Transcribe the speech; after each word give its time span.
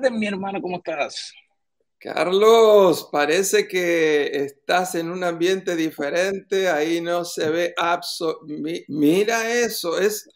Tardes, 0.00 0.18
mi 0.18 0.26
hermano, 0.26 0.62
¿cómo 0.62 0.78
estás? 0.78 1.34
Carlos, 1.98 3.10
parece 3.12 3.68
que 3.68 4.30
estás 4.32 4.94
en 4.94 5.10
un 5.10 5.22
ambiente 5.22 5.76
diferente, 5.76 6.70
ahí 6.70 7.02
no 7.02 7.22
se 7.24 7.50
ve 7.50 7.74
absolutamente... 7.76 8.86
Mira 8.88 9.52
eso, 9.52 9.98
es... 9.98 10.26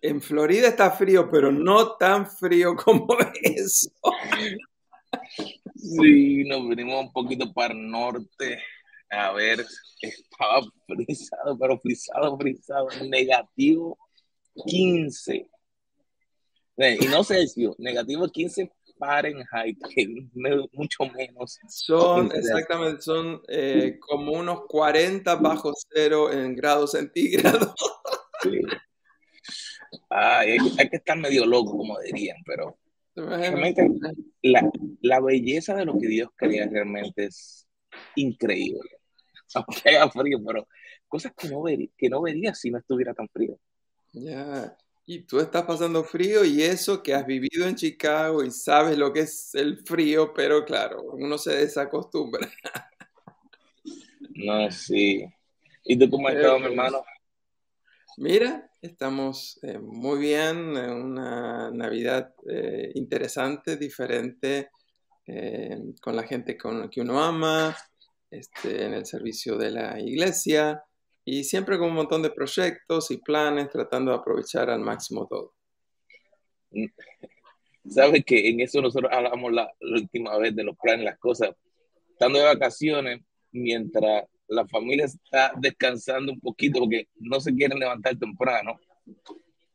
En 0.00 0.22
Florida 0.22 0.68
está 0.68 0.90
frío, 0.90 1.28
pero 1.30 1.52
no 1.52 1.96
tan 1.96 2.26
frío 2.26 2.74
como 2.84 3.08
eso. 3.42 3.90
Sí, 5.76 6.44
nos 6.44 6.66
venimos 6.66 7.04
un 7.04 7.12
poquito 7.12 7.52
para 7.52 7.74
el 7.74 7.90
norte. 7.90 8.62
A 9.10 9.32
ver, 9.32 9.66
estaba 10.00 10.62
frisado, 10.86 11.58
pero 11.58 11.78
frisado, 11.78 12.38
frisado, 12.38 12.88
negativo 13.06 13.98
15. 14.66 15.46
Y 16.76 17.06
no 17.06 17.22
sé, 17.22 17.44
negativo 17.78 18.28
15 18.28 18.72
Fahrenheit, 18.98 19.78
que 19.94 20.06
mucho 20.72 21.04
menos. 21.16 21.58
Son, 21.68 22.30
exactamente, 22.34 23.02
son 23.02 23.42
eh, 23.48 23.98
como 24.00 24.32
unos 24.32 24.62
40 24.68 25.36
bajo 25.36 25.72
cero 25.92 26.32
en 26.32 26.54
grados 26.54 26.92
centígrados. 26.92 27.74
hay, 30.10 30.58
que 30.90 30.96
estar 30.96 31.18
medio 31.18 31.46
loco, 31.46 31.76
como 31.76 31.98
dirían, 32.00 32.38
pero 32.44 32.78
realmente 33.16 33.88
la, 34.42 34.70
la, 35.00 35.20
belleza 35.20 35.74
de 35.74 35.84
lo 35.84 35.98
que 35.98 36.08
Dios 36.08 36.30
crea 36.36 36.68
realmente 36.68 37.26
es 37.26 37.66
increíble. 38.16 38.90
Aunque 39.54 39.90
haga 39.90 40.10
frío, 40.10 40.38
pero 40.44 40.66
cosas 41.06 41.32
que 41.36 41.48
no, 41.48 41.62
vería, 41.62 41.88
que 41.96 42.08
no 42.08 42.22
vería 42.22 42.54
si 42.54 42.70
no 42.70 42.78
estuviera 42.78 43.14
tan 43.14 43.28
frío. 43.28 43.58
Ya, 44.12 44.76
y 45.06 45.20
tú 45.20 45.38
estás 45.38 45.64
pasando 45.64 46.02
frío 46.02 46.44
y 46.44 46.62
eso 46.62 47.02
que 47.02 47.14
has 47.14 47.26
vivido 47.26 47.66
en 47.66 47.74
Chicago 47.74 48.42
y 48.42 48.50
sabes 48.50 48.96
lo 48.96 49.12
que 49.12 49.20
es 49.20 49.54
el 49.54 49.78
frío, 49.78 50.32
pero 50.32 50.64
claro, 50.64 51.02
uno 51.12 51.38
se 51.38 51.56
desacostumbra. 51.56 52.48
No, 54.36 54.68
sí. 54.68 55.24
¿Y 55.84 55.96
tú 55.96 56.10
cómo 56.10 56.26
has 56.26 56.34
estado, 56.34 56.58
mi 56.58 56.66
hermano? 56.66 57.04
Mira, 58.16 58.68
estamos 58.82 59.60
eh, 59.62 59.78
muy 59.78 60.18
bien, 60.18 60.76
en 60.76 60.90
una 60.90 61.70
Navidad 61.70 62.34
eh, 62.50 62.90
interesante, 62.96 63.76
diferente, 63.76 64.70
eh, 65.24 65.78
con 66.00 66.16
la 66.16 66.24
gente 66.24 66.58
con 66.58 66.90
que 66.90 67.00
uno 67.00 67.22
ama, 67.22 67.76
este, 68.28 68.86
en 68.86 68.94
el 68.94 69.06
servicio 69.06 69.56
de 69.56 69.70
la 69.70 70.00
iglesia 70.00 70.82
y 71.24 71.44
siempre 71.44 71.78
con 71.78 71.88
un 71.88 71.94
montón 71.94 72.22
de 72.22 72.30
proyectos 72.30 73.10
y 73.10 73.16
planes 73.16 73.70
tratando 73.70 74.10
de 74.12 74.18
aprovechar 74.18 74.68
al 74.68 74.80
máximo 74.80 75.26
todo. 75.26 75.54
Sabes 77.88 78.24
que 78.24 78.48
en 78.48 78.60
eso 78.60 78.80
nosotros 78.80 79.10
hablamos 79.12 79.52
la, 79.52 79.72
última 79.80 80.36
vez 80.38 80.54
de 80.54 80.64
los 80.64 80.76
planes, 80.76 81.04
las 81.04 81.18
cosas, 81.18 81.50
estando 82.10 82.38
de 82.38 82.44
vacaciones, 82.46 83.20
mientras 83.52 84.24
la 84.48 84.66
familia 84.66 85.06
está 85.06 85.52
descansando 85.56 86.32
un 86.32 86.40
poquito 86.40 86.80
porque 86.80 87.08
no 87.16 87.40
se 87.40 87.54
quieren 87.54 87.78
levantar 87.78 88.16
temprano, 88.18 88.78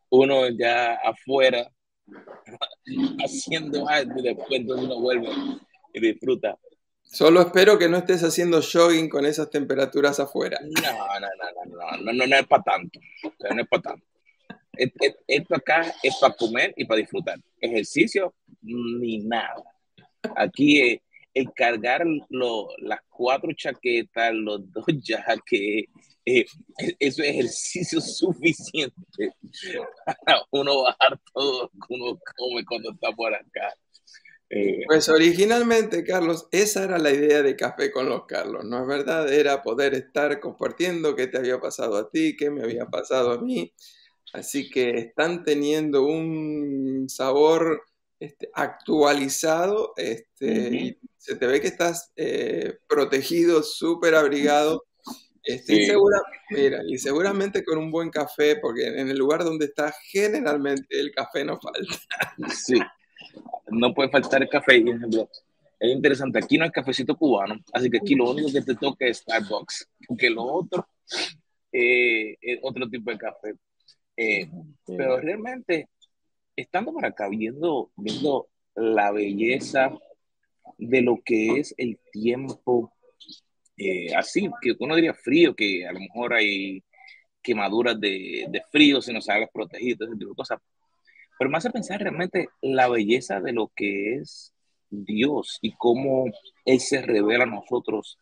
uno 0.09 0.49
ya 0.49 0.95
afuera 0.95 1.71
haciendo 3.23 3.87
algo 3.87 4.19
y 4.19 4.23
después 4.23 4.51
entonces 4.51 4.85
uno 4.85 4.99
vuelve 4.99 5.29
y 5.93 5.99
disfruta. 5.99 6.57
Solo 7.11 7.41
espero 7.41 7.79
que 7.79 7.89
no 7.89 7.97
estés 7.97 8.23
haciendo 8.23 8.61
jogging 8.61 9.09
con 9.09 9.25
esas 9.25 9.49
temperaturas 9.49 10.19
afuera. 10.19 10.59
No, 10.61 11.19
no, 11.19 11.19
no, 11.19 11.65
no, 11.65 11.97
no, 11.97 12.13
no, 12.13 12.27
no, 12.27 12.35
es 12.35 12.45
para 12.45 12.61
tanto. 12.63 12.99
No 13.51 13.61
es 13.61 13.67
para 13.67 13.81
tanto. 13.81 14.05
Esto 15.27 15.55
acá 15.55 15.91
es 16.03 16.15
para 16.21 16.35
comer 16.35 16.71
y 16.77 16.85
para 16.85 16.99
disfrutar. 16.99 17.39
Ejercicio, 17.59 18.35
ni 18.61 19.17
nada. 19.19 19.63
Aquí 20.35 21.01
el 21.33 21.51
cargar 21.53 22.05
las 22.29 22.99
cuatro 23.09 23.53
chaquetas, 23.53 24.31
los 24.33 24.71
dos 24.71 24.85
jaques, 25.25 25.85
eh, 26.25 26.45
eso 26.99 27.23
es 27.23 27.29
ejercicio 27.29 28.01
suficiente 28.01 28.93
para 30.05 30.43
uno 30.51 30.83
bajar 30.83 31.19
todo 31.33 31.63
lo 31.63 31.69
que 31.69 31.93
uno 31.95 32.19
come 32.37 32.63
cuando 32.65 32.91
está 32.91 33.11
por 33.13 33.33
acá. 33.33 33.73
Eh, 34.51 34.81
pues 34.87 35.09
originalmente, 35.09 36.03
Carlos, 36.03 36.47
esa 36.51 36.83
era 36.83 36.97
la 36.97 37.11
idea 37.11 37.43
de 37.43 37.55
Café 37.55 37.91
con 37.91 38.09
los 38.09 38.25
Carlos, 38.25 38.65
¿no 38.65 38.81
es 38.81 38.87
verdad? 38.87 39.31
Era 39.31 39.61
poder 39.61 39.93
estar 39.93 40.39
compartiendo 40.39 41.15
qué 41.15 41.27
te 41.27 41.37
había 41.37 41.59
pasado 41.59 41.97
a 41.97 42.09
ti, 42.09 42.35
qué 42.35 42.49
me 42.49 42.63
había 42.63 42.87
pasado 42.87 43.31
a 43.31 43.39
mí. 43.39 43.73
Así 44.33 44.69
que 44.69 44.91
están 44.91 45.43
teniendo 45.43 46.03
un 46.03 47.07
sabor 47.09 47.83
este, 48.19 48.49
actualizado 48.53 49.93
este, 49.95 50.69
y 50.75 50.99
se 51.17 51.35
te 51.35 51.47
ve 51.47 51.61
que 51.61 51.67
estás 51.67 52.11
eh, 52.15 52.79
protegido, 52.87 53.61
súper 53.61 54.15
abrigado. 54.15 54.85
Este, 55.43 55.83
y, 55.83 55.91
mira, 56.49 56.81
y 56.87 56.97
seguramente 56.97 57.63
con 57.63 57.77
un 57.77 57.91
buen 57.91 58.09
café, 58.09 58.57
porque 58.57 58.87
en 58.87 59.09
el 59.09 59.17
lugar 59.17 59.43
donde 59.43 59.65
estás, 59.65 59.95
generalmente 60.11 60.99
el 60.99 61.11
café 61.11 61.45
no 61.45 61.59
falta. 61.59 61.97
Sí, 62.53 62.79
no 63.67 63.93
puede 63.93 64.09
faltar 64.09 64.41
el 64.41 64.49
café. 64.49 64.83
Es 65.79 65.91
interesante, 65.91 66.39
aquí 66.39 66.57
no 66.57 66.65
hay 66.65 66.71
cafecito 66.71 67.15
cubano, 67.15 67.55
así 67.71 67.89
que 67.89 67.97
aquí 67.97 68.15
lo 68.15 68.31
único 68.31 68.51
que 68.51 68.61
te 68.61 68.75
toca 68.75 69.05
es 69.05 69.19
Starbucks, 69.19 69.89
porque 70.07 70.29
lo 70.29 70.43
otro 70.43 70.85
eh, 71.71 72.35
es 72.41 72.59
otro 72.61 72.89
tipo 72.89 73.11
de 73.11 73.17
café. 73.17 73.55
Eh, 74.17 74.49
pero 74.85 75.21
realmente, 75.21 75.87
estando 76.55 76.91
por 76.91 77.05
acá, 77.05 77.29
viendo, 77.29 77.91
viendo 77.95 78.49
la 78.75 79.11
belleza 79.11 79.97
de 80.77 81.01
lo 81.01 81.21
que 81.23 81.59
es 81.59 81.73
el 81.77 81.97
tiempo, 82.11 82.91
eh, 83.77 84.13
así, 84.13 84.49
que 84.61 84.75
uno 84.79 84.95
diría 84.95 85.13
frío, 85.13 85.55
que 85.55 85.87
a 85.87 85.93
lo 85.93 85.99
mejor 85.99 86.33
hay 86.33 86.83
quemaduras 87.41 87.97
de, 87.99 88.47
de 88.49 88.61
frío 88.69 89.01
si 89.01 89.13
no 89.13 89.21
se 89.21 89.31
haga 89.31 89.47
protegido, 89.47 90.05
ese 90.05 90.17
tipo 90.17 90.31
de 90.31 90.35
cosas 90.35 90.59
pero 91.39 91.49
me 91.49 91.57
hace 91.57 91.71
pensar 91.71 92.01
realmente 92.01 92.49
la 92.61 92.89
belleza 92.89 93.39
de 93.39 93.53
lo 93.53 93.71
que 93.73 94.15
es 94.15 94.53
Dios 94.89 95.57
y 95.61 95.71
cómo 95.71 96.25
Él 96.65 96.81
se 96.81 97.01
revela 97.01 97.45
a 97.45 97.47
nosotros 97.47 98.19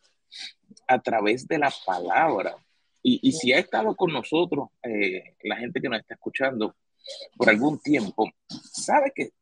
a 0.86 1.02
través 1.02 1.48
de 1.48 1.58
la 1.58 1.72
palabra. 1.84 2.54
Y, 3.02 3.32
si 3.32 3.52
ha 3.52 3.58
estado 3.58 3.96
con 3.96 4.12
nosotros, 4.12 4.68
eh, 4.82 5.34
la 5.42 5.56
gente 5.56 5.80
que 5.80 5.88
nos 5.88 5.98
está 5.98 6.14
escuchando 6.14 6.76
por 7.36 7.48
algún 7.48 7.80
tiempo, 7.80 8.30
sabe 8.48 9.12
que, 9.12 9.32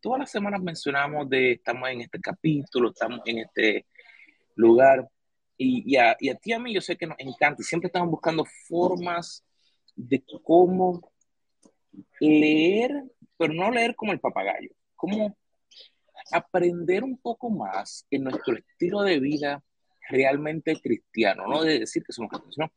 todas 0.00 0.20
las 0.20 0.30
semanas 0.30 0.62
mencionamos 0.62 1.28
de 1.28 1.52
estamos 1.52 1.88
en 1.90 2.02
este 2.02 2.20
capítulo, 2.20 2.90
estamos 2.90 3.20
en 3.24 3.38
este 3.38 3.86
lugar. 4.54 5.08
Y, 5.56 5.96
a, 5.96 6.16
y 6.20 6.28
a 6.28 6.36
ti 6.36 6.52
a 6.52 6.60
mí 6.60 6.72
yo 6.72 6.80
sé 6.80 6.96
que 6.96 7.06
nos 7.06 7.18
encanta 7.18 7.62
y 7.62 7.64
siempre 7.64 7.88
estamos 7.88 8.10
buscando 8.10 8.44
formas 8.68 9.44
de 9.96 10.22
cómo 10.44 11.00
leer, 12.20 13.04
pero 13.36 13.52
no 13.54 13.70
leer 13.70 13.94
como 13.94 14.12
el 14.12 14.20
papagayo, 14.20 14.70
como 14.96 15.36
aprender 16.32 17.04
un 17.04 17.18
poco 17.18 17.50
más 17.50 18.06
en 18.10 18.24
nuestro 18.24 18.56
estilo 18.56 19.02
de 19.02 19.20
vida 19.20 19.62
realmente 20.08 20.80
cristiano, 20.80 21.46
no 21.46 21.62
de 21.62 21.80
decir 21.80 22.02
que 22.02 22.12
somos 22.12 22.30
cristianos, 22.30 22.54
sino 22.54 22.72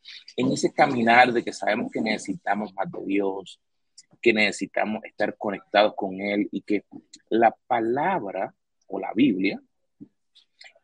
en 0.47 0.53
ese 0.53 0.73
caminar 0.73 1.31
de 1.31 1.43
que 1.43 1.53
sabemos 1.53 1.91
que 1.91 2.01
necesitamos 2.01 2.73
más 2.73 2.91
de 2.91 3.05
Dios, 3.05 3.59
que 4.21 4.33
necesitamos 4.33 5.03
estar 5.05 5.35
conectados 5.37 5.93
con 5.95 6.19
Él 6.19 6.47
y 6.51 6.61
que 6.61 6.83
la 7.29 7.55
palabra 7.67 8.53
o 8.87 8.99
la 8.99 9.13
Biblia 9.13 9.61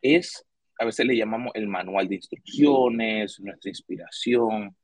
es, 0.02 0.46
a 0.80 0.86
veces 0.86 1.06
le 1.06 1.18
llamamos 1.18 1.52
el 1.54 1.68
manual 1.68 2.08
de 2.08 2.16
instrucciones, 2.16 3.40
nuestra 3.40 3.70
inspiración. 3.70 4.76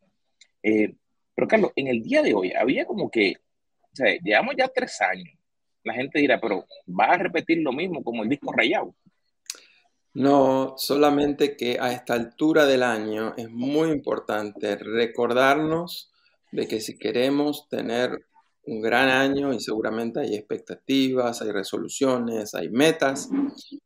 Eh, 0.61 0.95
pero 1.33 1.47
Carlos, 1.47 1.71
en 1.75 1.87
el 1.87 2.01
día 2.01 2.21
de 2.21 2.33
hoy 2.33 2.51
había 2.51 2.85
como 2.85 3.09
que 3.09 3.37
llevamos 4.23 4.55
ya 4.57 4.67
tres 4.67 4.99
años. 5.01 5.35
La 5.83 5.93
gente 5.93 6.19
dirá, 6.19 6.39
pero 6.39 6.65
va 6.87 7.05
a 7.07 7.17
repetir 7.17 7.59
lo 7.59 7.73
mismo 7.73 8.03
como 8.03 8.23
el 8.23 8.29
disco 8.29 8.53
rayado. 8.53 8.95
No, 10.13 10.75
solamente 10.77 11.57
que 11.57 11.77
a 11.79 11.91
esta 11.91 12.13
altura 12.13 12.65
del 12.65 12.83
año 12.83 13.33
es 13.35 13.49
muy 13.49 13.89
importante 13.89 14.75
recordarnos 14.75 16.11
de 16.51 16.67
que 16.67 16.79
si 16.79 16.99
queremos 16.99 17.67
tener 17.67 18.25
un 18.65 18.81
gran 18.81 19.09
año 19.09 19.51
y 19.53 19.59
seguramente 19.59 20.19
hay 20.21 20.35
expectativas, 20.35 21.41
hay 21.41 21.51
resoluciones, 21.51 22.53
hay 22.53 22.69
metas, 22.69 23.29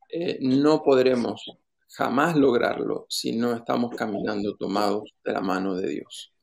eh, 0.10 0.38
no 0.42 0.84
podremos 0.84 1.58
jamás 1.90 2.36
lograrlo 2.36 3.06
si 3.10 3.36
no 3.36 3.54
estamos 3.54 3.96
caminando 3.96 4.56
tomados 4.56 5.16
de 5.24 5.32
la 5.32 5.42
mano 5.42 5.76
de 5.76 5.90
Dios. 5.90 6.34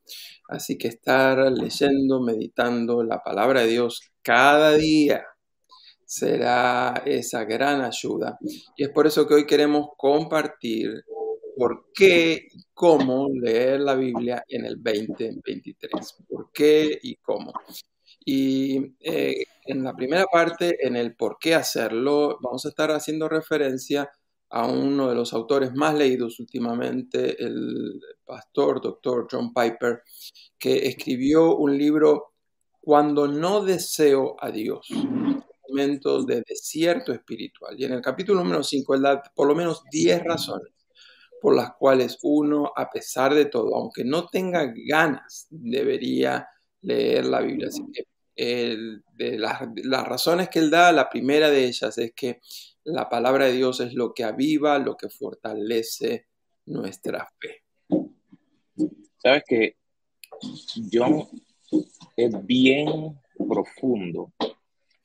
Así 0.48 0.76
que 0.78 0.88
estar 0.88 1.50
leyendo, 1.52 2.20
meditando 2.20 3.02
la 3.02 3.22
palabra 3.22 3.62
de 3.62 3.68
Dios 3.68 4.00
cada 4.22 4.72
día 4.72 5.24
será 6.06 7.02
esa 7.04 7.44
gran 7.44 7.82
ayuda. 7.82 8.38
Y 8.76 8.84
es 8.84 8.90
por 8.90 9.06
eso 9.06 9.26
que 9.26 9.34
hoy 9.34 9.46
queremos 9.46 9.88
compartir 9.96 11.04
por 11.56 11.86
qué 11.94 12.48
y 12.52 12.64
cómo 12.72 13.28
leer 13.30 13.80
la 13.80 13.94
Biblia 13.94 14.44
en 14.48 14.64
el 14.64 14.82
2023. 14.82 15.90
¿Por 16.28 16.50
qué 16.52 16.98
y 17.02 17.16
cómo? 17.16 17.52
Y 18.24 18.94
eh, 19.00 19.44
en 19.66 19.84
la 19.84 19.94
primera 19.94 20.24
parte, 20.24 20.86
en 20.86 20.96
el 20.96 21.14
por 21.14 21.38
qué 21.38 21.54
hacerlo, 21.54 22.38
vamos 22.42 22.64
a 22.64 22.68
estar 22.70 22.90
haciendo 22.90 23.28
referencia 23.28 24.02
a 24.02 24.10
uno 24.62 25.08
de 25.08 25.14
los 25.14 25.32
autores 25.32 25.72
más 25.74 25.94
leídos 25.94 26.38
últimamente, 26.40 27.42
el 27.42 28.00
pastor 28.24 28.80
doctor 28.80 29.26
John 29.30 29.52
Piper, 29.52 30.02
que 30.58 30.86
escribió 30.86 31.56
un 31.56 31.76
libro 31.76 32.34
Cuando 32.80 33.26
no 33.26 33.64
deseo 33.64 34.36
a 34.38 34.50
Dios, 34.50 34.88
momentos 35.68 36.26
de 36.26 36.42
desierto 36.46 37.12
espiritual. 37.12 37.74
Y 37.78 37.84
en 37.84 37.92
el 37.94 38.00
capítulo 38.00 38.42
número 38.42 38.62
5 38.62 38.94
él 38.94 39.02
da 39.02 39.22
por 39.34 39.48
lo 39.48 39.54
menos 39.54 39.82
10 39.90 40.22
razones 40.22 40.74
por 41.44 41.54
las 41.54 41.74
cuales 41.74 42.18
uno, 42.22 42.72
a 42.74 42.88
pesar 42.88 43.34
de 43.34 43.44
todo, 43.44 43.76
aunque 43.76 44.02
no 44.02 44.28
tenga 44.28 44.72
ganas, 44.74 45.46
debería 45.50 46.48
leer 46.80 47.26
la 47.26 47.42
Biblia. 47.42 47.68
Así 47.68 47.82
que 47.92 48.04
de 48.36 49.38
las, 49.38 49.62
las 49.76 50.06
razones 50.06 50.48
que 50.48 50.58
él 50.58 50.70
da, 50.70 50.92
la 50.92 51.08
primera 51.08 51.50
de 51.50 51.66
ellas 51.66 51.96
es 51.98 52.12
que 52.12 52.40
la 52.84 53.08
palabra 53.08 53.46
de 53.46 53.52
Dios 53.52 53.80
es 53.80 53.94
lo 53.94 54.12
que 54.12 54.24
aviva, 54.24 54.78
lo 54.78 54.96
que 54.96 55.08
fortalece 55.08 56.26
nuestra 56.66 57.28
fe. 57.40 57.62
Sabes 59.18 59.44
que 59.46 59.76
John 60.92 61.26
es 62.16 62.46
bien 62.46 63.20
profundo, 63.36 64.32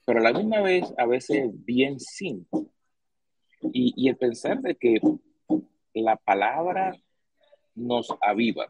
pero 0.06 0.20
a 0.20 0.24
la 0.24 0.34
misma 0.34 0.62
vez 0.62 0.92
a 0.98 1.06
veces 1.06 1.50
bien 1.54 2.00
simple. 2.00 2.68
Y, 3.74 3.94
y 3.96 4.10
el 4.10 4.18
pensar 4.18 4.62
de 4.62 4.76
que 4.76 5.00
la 5.94 6.16
palabra 6.16 6.98
nos 7.76 8.08
aviva. 8.22 8.68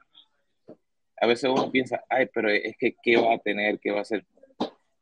A 1.21 1.27
veces 1.27 1.49
uno 1.49 1.71
piensa, 1.71 2.03
ay, 2.09 2.27
pero 2.33 2.49
es 2.49 2.75
que, 2.77 2.95
¿qué 3.01 3.17
va 3.17 3.33
a 3.33 3.39
tener? 3.39 3.79
¿Qué 3.79 3.91
va 3.91 3.99
a 3.99 4.01
hacer? 4.01 4.25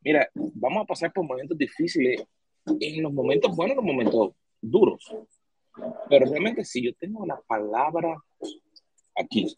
Mira, 0.00 0.28
vamos 0.34 0.82
a 0.82 0.86
pasar 0.86 1.12
por 1.12 1.24
momentos 1.24 1.58
difíciles, 1.58 2.24
en 2.80 3.02
los 3.02 3.12
momentos 3.12 3.54
buenos, 3.54 3.72
en 3.72 3.76
los 3.76 3.94
momentos 3.94 4.32
duros. 4.60 5.14
Pero 6.08 6.26
realmente 6.26 6.64
si 6.64 6.82
yo 6.82 6.94
tengo 6.94 7.24
la 7.26 7.40
palabra 7.46 8.16
aquí, 9.16 9.56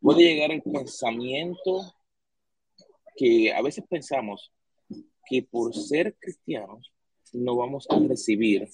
puede 0.00 0.22
llegar 0.22 0.50
el 0.50 0.62
pensamiento 0.62 1.94
que 3.16 3.52
a 3.52 3.62
veces 3.62 3.84
pensamos 3.88 4.52
que 5.26 5.42
por 5.42 5.74
ser 5.74 6.16
cristianos 6.18 6.92
no 7.32 7.56
vamos 7.56 7.86
a 7.90 7.98
recibir 7.98 8.68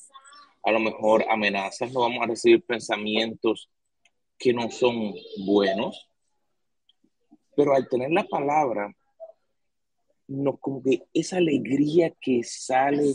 a 0.65 0.71
lo 0.71 0.81
mejor 0.81 1.25
amenazas, 1.29 1.93
no 1.93 2.01
vamos 2.01 2.23
a 2.23 2.27
recibir 2.27 2.65
pensamientos 2.65 3.71
que 4.39 4.53
no 4.53 4.71
son 4.71 5.15
buenos, 5.45 6.09
pero 7.57 7.75
al 7.75 7.89
tener 7.89 8.11
la 8.11 8.25
palabra, 8.25 8.95
no, 10.29 10.57
como 10.57 10.83
que 10.83 11.03
esa 11.13 11.37
alegría 11.37 12.13
que 12.21 12.43
sale 12.43 13.15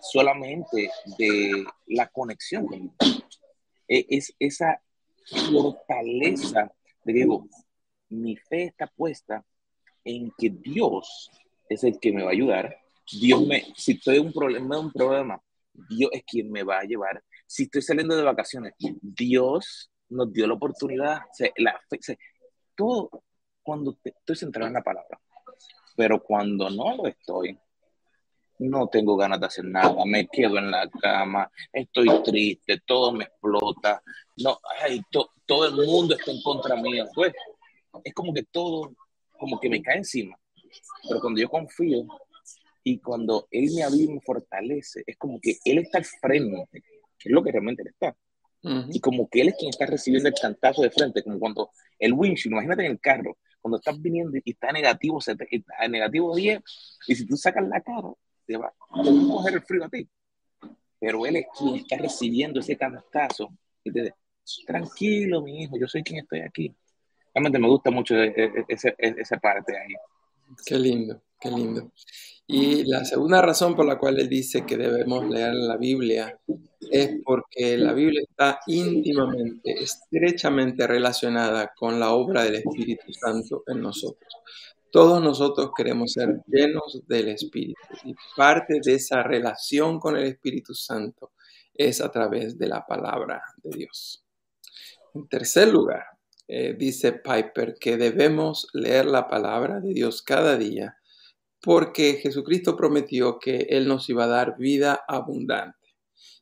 solamente 0.00 0.90
de 1.18 1.64
la 1.86 2.08
conexión 2.08 2.66
e, 3.88 4.06
es 4.08 4.34
esa 4.38 4.80
fortaleza 5.50 6.72
de 7.04 7.12
digo, 7.12 7.48
mi 8.08 8.36
fe 8.36 8.64
está 8.64 8.86
puesta 8.86 9.44
en 10.04 10.32
que 10.36 10.50
Dios 10.50 11.30
es 11.68 11.84
el 11.84 11.98
que 11.98 12.12
me 12.12 12.22
va 12.22 12.30
a 12.30 12.32
ayudar. 12.32 12.76
Dios 13.10 13.46
me, 13.46 13.64
si 13.76 13.92
estoy 13.92 14.16
en 14.16 14.26
un 14.26 14.32
problema, 14.32 14.78
un 14.78 14.92
problema, 14.92 15.42
Dios 15.72 16.10
es 16.12 16.22
quien 16.24 16.50
me 16.50 16.62
va 16.62 16.80
a 16.80 16.84
llevar. 16.84 17.22
Si 17.46 17.64
estoy 17.64 17.82
saliendo 17.82 18.16
de 18.16 18.22
vacaciones, 18.22 18.74
Dios 18.78 19.90
nos 20.08 20.32
dio 20.32 20.46
la 20.46 20.54
oportunidad, 20.54 21.20
la 21.56 21.80
todo 22.74 23.24
cuando 23.62 23.96
estoy 24.04 24.36
centrado 24.36 24.68
en 24.68 24.74
la 24.74 24.82
palabra. 24.82 25.20
Pero 25.96 26.22
cuando 26.22 26.70
no 26.70 26.96
lo 26.96 27.06
estoy, 27.06 27.58
no 28.58 28.88
tengo 28.88 29.16
ganas 29.16 29.40
de 29.40 29.46
hacer 29.46 29.64
nada, 29.64 30.04
me 30.04 30.26
quedo 30.28 30.58
en 30.58 30.70
la 30.70 30.88
cama, 30.88 31.50
estoy 31.72 32.08
triste, 32.22 32.80
todo 32.86 33.12
me 33.12 33.24
explota, 33.24 34.02
no, 34.36 34.58
ay, 34.80 35.00
todo 35.46 35.66
el 35.66 35.86
mundo 35.86 36.14
está 36.14 36.30
en 36.30 36.42
contra 36.42 36.76
mío. 36.76 37.06
Pues 37.14 37.32
es 38.04 38.14
como 38.14 38.32
que 38.32 38.44
todo, 38.44 38.94
como 39.32 39.58
que 39.58 39.68
me 39.68 39.82
cae 39.82 39.98
encima. 39.98 40.36
Pero 41.08 41.20
cuando 41.20 41.40
yo 41.40 41.48
confío 41.48 42.06
y 42.84 42.98
cuando 42.98 43.48
Él 43.50 43.70
me 43.74 43.82
aviva 43.82 44.12
y 44.12 44.14
me 44.14 44.20
fortalece, 44.20 45.02
es 45.06 45.16
como 45.16 45.40
que 45.40 45.58
Él 45.64 45.78
está 45.78 45.98
al 45.98 46.04
frente, 46.04 46.66
que 47.18 47.28
es 47.28 47.32
lo 47.32 47.42
que 47.42 47.52
realmente 47.52 47.82
Él 47.82 47.88
está. 47.88 48.16
Y 48.90 49.00
como 49.00 49.28
que 49.28 49.40
Él 49.40 49.48
es 49.48 49.56
quien 49.56 49.70
está 49.70 49.86
recibiendo 49.86 50.28
el 50.28 50.34
cantazo 50.40 50.82
de 50.82 50.90
frente, 50.90 51.22
como 51.24 51.38
cuando 51.38 51.70
el 51.98 52.12
windshield, 52.12 52.52
imagínate 52.52 52.86
en 52.86 52.92
el 52.92 53.00
carro, 53.00 53.36
cuando 53.62 53.78
estás 53.78 54.00
viniendo 54.02 54.36
y 54.36 54.50
está 54.50 54.72
negativo, 54.72 55.20
está 55.20 55.88
negativo 55.88 56.34
10, 56.34 56.60
y 57.06 57.14
si 57.14 57.26
tú 57.26 57.36
sacas 57.36 57.66
la 57.66 57.80
cara, 57.80 58.12
te 58.44 58.56
va, 58.56 58.66
a 58.66 59.02
coger 59.02 59.54
el 59.54 59.62
frío 59.62 59.84
a 59.84 59.88
ti. 59.88 60.06
Pero 60.98 61.24
Él 61.24 61.36
es 61.36 61.46
quien 61.56 61.76
está 61.76 61.96
recibiendo 61.96 62.60
ese 62.60 62.76
cantazo 62.76 63.50
y 63.84 63.92
te 63.92 64.02
dice, 64.02 64.14
tranquilo, 64.66 65.42
mi 65.42 65.62
hijo, 65.62 65.78
yo 65.78 65.86
soy 65.86 66.02
quien 66.02 66.20
estoy 66.20 66.40
aquí. 66.40 66.74
Realmente 67.34 67.58
me 67.58 67.68
gusta 67.68 67.90
mucho 67.90 68.16
e, 68.16 68.28
e, 68.28 68.44
e, 68.44 68.64
esa, 68.68 68.90
esa 68.98 69.38
parte 69.38 69.76
ahí. 69.76 69.94
Qué 70.66 70.78
lindo, 70.78 71.22
qué 71.42 71.50
lindo. 71.50 71.92
Y 72.46 72.84
la 72.84 73.04
segunda 73.04 73.40
razón 73.40 73.74
por 73.74 73.86
la 73.86 73.98
cual 73.98 74.20
él 74.20 74.28
dice 74.28 74.64
que 74.66 74.76
debemos 74.76 75.28
leer 75.28 75.54
la 75.54 75.76
Biblia 75.76 76.38
es 76.90 77.10
porque 77.24 77.76
la 77.78 77.92
Biblia 77.92 78.22
está 78.28 78.60
íntimamente, 78.66 79.82
estrechamente 79.82 80.86
relacionada 80.86 81.72
con 81.74 81.98
la 81.98 82.12
obra 82.12 82.44
del 82.44 82.56
Espíritu 82.56 83.12
Santo 83.12 83.62
en 83.66 83.80
nosotros. 83.80 84.34
Todos 84.90 85.22
nosotros 85.22 85.70
queremos 85.74 86.12
ser 86.12 86.42
llenos 86.46 87.02
del 87.06 87.28
Espíritu 87.28 87.80
y 88.04 88.14
parte 88.36 88.80
de 88.84 88.94
esa 88.94 89.22
relación 89.22 89.98
con 89.98 90.16
el 90.16 90.24
Espíritu 90.24 90.74
Santo 90.74 91.32
es 91.72 92.02
a 92.02 92.10
través 92.10 92.58
de 92.58 92.66
la 92.66 92.84
palabra 92.84 93.42
de 93.62 93.70
Dios. 93.78 94.22
En 95.14 95.26
tercer 95.28 95.68
lugar, 95.68 96.04
eh, 96.46 96.74
dice 96.78 97.12
Piper 97.12 97.76
que 97.80 97.96
debemos 97.96 98.68
leer 98.74 99.06
la 99.06 99.28
palabra 99.28 99.80
de 99.80 99.94
Dios 99.94 100.20
cada 100.20 100.58
día 100.58 100.98
porque 101.62 102.14
Jesucristo 102.14 102.76
prometió 102.76 103.38
que 103.38 103.66
Él 103.70 103.86
nos 103.86 104.08
iba 104.08 104.24
a 104.24 104.28
dar 104.28 104.56
vida 104.58 105.04
abundante. 105.06 105.78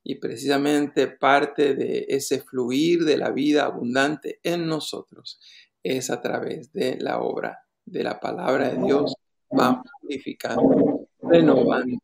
Y 0.02 0.14
precisamente 0.16 1.08
parte 1.08 1.74
de 1.74 2.06
ese 2.08 2.40
fluir 2.40 3.04
de 3.04 3.18
la 3.18 3.30
vida 3.30 3.66
abundante 3.66 4.40
en 4.42 4.66
nosotros 4.66 5.38
es 5.82 6.10
a 6.10 6.20
través 6.20 6.72
de 6.72 6.96
la 6.98 7.20
obra 7.20 7.58
de 7.84 8.02
la 8.02 8.18
palabra 8.18 8.70
de 8.70 8.82
Dios, 8.82 9.14
va 9.58 9.82
purificando, 10.00 11.08
renovando. 11.22 11.98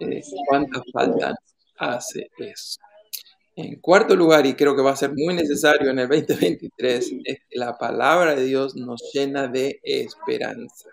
Eh, 0.00 0.22
¿Cuánta 0.48 0.82
falta 0.92 1.34
hace 1.78 2.28
eso? 2.38 2.80
En 3.54 3.80
cuarto 3.80 4.16
lugar, 4.16 4.46
y 4.46 4.54
creo 4.54 4.74
que 4.74 4.80
va 4.80 4.92
a 4.92 4.96
ser 4.96 5.12
muy 5.14 5.34
necesario 5.34 5.90
en 5.90 5.98
el 5.98 6.08
2023, 6.08 7.12
es 7.24 7.38
que 7.48 7.58
la 7.58 7.76
palabra 7.76 8.34
de 8.34 8.44
Dios 8.44 8.74
nos 8.76 9.10
llena 9.12 9.46
de 9.46 9.78
esperanza. 9.82 10.88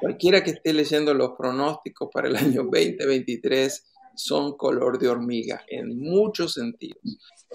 Cualquiera 0.00 0.42
que 0.42 0.52
esté 0.52 0.72
leyendo 0.72 1.12
los 1.12 1.32
pronósticos 1.36 2.08
para 2.10 2.28
el 2.28 2.36
año 2.36 2.62
2023 2.64 3.92
son 4.14 4.56
color 4.56 4.98
de 4.98 5.08
hormiga 5.08 5.64
en 5.68 5.98
muchos 5.98 6.54
sentidos, 6.54 7.02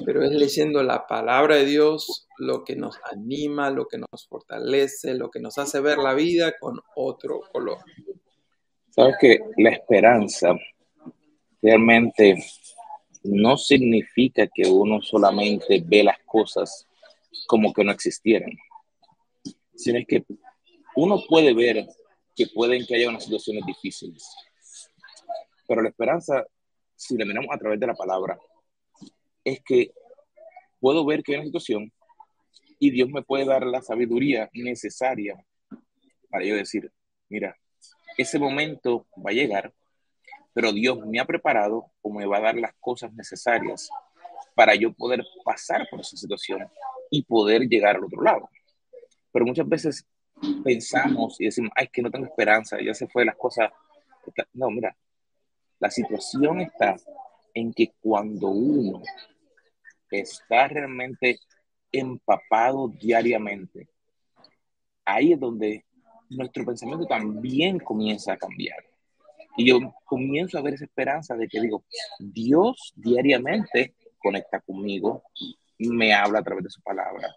pero 0.06 0.24
es 0.24 0.32
leyendo 0.32 0.84
la 0.84 1.08
palabra 1.08 1.56
de 1.56 1.66
Dios 1.66 2.28
lo 2.38 2.64
que 2.64 2.76
nos 2.76 3.00
anima, 3.12 3.72
lo 3.72 3.88
que 3.88 3.98
nos 3.98 4.28
fortalece, 4.28 5.16
lo 5.16 5.32
que 5.32 5.40
nos 5.40 5.58
hace 5.58 5.80
ver 5.80 5.98
la 5.98 6.14
vida 6.14 6.54
con 6.60 6.80
otro 6.96 7.42
color. 7.52 7.80
Sabes 8.90 9.16
que 9.20 9.40
la 9.58 9.72
esperanza 9.72 10.56
realmente 11.62 12.36
no 13.24 13.58
significa 13.58 14.48
que 14.48 14.68
uno 14.68 15.02
solamente 15.02 15.84
ve 15.86 16.04
las 16.04 16.20
cosas 16.26 16.88
como 17.48 17.74
que 17.74 17.84
no 17.84 17.92
existieran, 17.92 18.52
sino 19.76 20.00
que 20.08 20.24
uno 20.96 21.22
puede 21.28 21.54
ver 21.54 21.88
que 22.36 22.48
pueden 22.48 22.86
que 22.86 22.96
haya 22.96 23.10
unas 23.10 23.24
situaciones 23.24 23.66
difíciles, 23.66 24.28
pero 25.68 25.82
la 25.82 25.90
esperanza, 25.90 26.46
si 26.96 27.18
la 27.18 27.26
miramos 27.26 27.54
a 27.54 27.58
través 27.58 27.80
de 27.80 27.88
la 27.88 27.94
palabra, 27.94 28.38
es 29.44 29.62
que 29.64 29.92
puedo 30.80 31.06
ver 31.06 31.24
que 31.24 31.34
hay 31.34 31.40
una 31.40 31.46
situación 31.46 31.92
y 32.80 32.92
Dios 32.92 33.10
me 33.10 33.24
puede 33.24 33.46
dar 33.46 33.66
la 33.66 33.82
sabiduría 33.82 34.50
necesaria 34.54 35.36
para 36.30 36.46
yo 36.46 36.56
decir, 36.56 36.92
mira, 37.30 37.56
ese 38.18 38.40
momento 38.40 39.08
va 39.18 39.32
a 39.32 39.34
llegar 39.34 39.74
pero 40.58 40.74
Dios 40.74 40.98
me 41.06 41.20
ha 41.20 41.26
preparado 41.26 41.92
o 42.02 42.12
me 42.12 42.26
va 42.26 42.38
a 42.38 42.42
dar 42.42 42.56
las 42.56 42.74
cosas 42.80 43.14
necesarias 43.14 43.92
para 44.56 44.74
yo 44.74 44.92
poder 44.92 45.24
pasar 45.46 45.88
por 45.88 46.00
esa 46.00 46.18
situación 46.18 46.68
y 47.12 47.22
poder 47.22 47.70
llegar 47.70 47.96
al 47.96 48.06
otro 48.06 48.24
lado. 48.24 48.50
Pero 49.32 49.46
muchas 49.46 49.70
veces 49.70 50.08
pensamos 50.64 51.40
y 51.40 51.46
decimos, 51.46 51.70
ay, 51.76 51.88
que 51.94 52.02
no 52.02 52.10
tengo 52.10 52.26
esperanza, 52.26 52.82
ya 52.82 52.96
se 52.96 53.08
fue 53.08 53.24
las 53.24 53.36
cosas. 53.36 53.70
No, 54.54 54.72
mira, 54.72 54.98
la 55.78 55.92
situación 55.92 56.62
está 56.62 56.96
en 57.54 57.72
que 57.72 57.94
cuando 58.02 58.48
uno 58.48 59.04
está 60.10 60.70
realmente 60.70 61.38
empapado 61.92 62.88
diariamente, 62.88 63.90
ahí 65.06 65.34
es 65.34 65.40
donde 65.40 65.86
nuestro 66.32 66.66
pensamiento 66.66 67.06
también 67.06 67.78
comienza 67.78 68.34
a 68.34 68.38
cambiar. 68.38 68.84
Y 69.58 69.66
yo 69.66 69.80
comienzo 70.06 70.58
a 70.58 70.62
ver 70.62 70.76
esa 70.76 70.86
esperanza 70.86 71.36
de 71.36 71.48
que 71.48 71.60
digo, 71.60 71.84
Dios 72.20 72.94
diariamente 72.96 73.96
conecta 74.20 74.62
conmigo, 74.62 75.24
me 75.80 76.14
habla 76.14 76.40
a 76.40 76.44
través 76.44 76.64
de 76.66 76.70
su 76.70 76.82
palabra. 76.82 77.36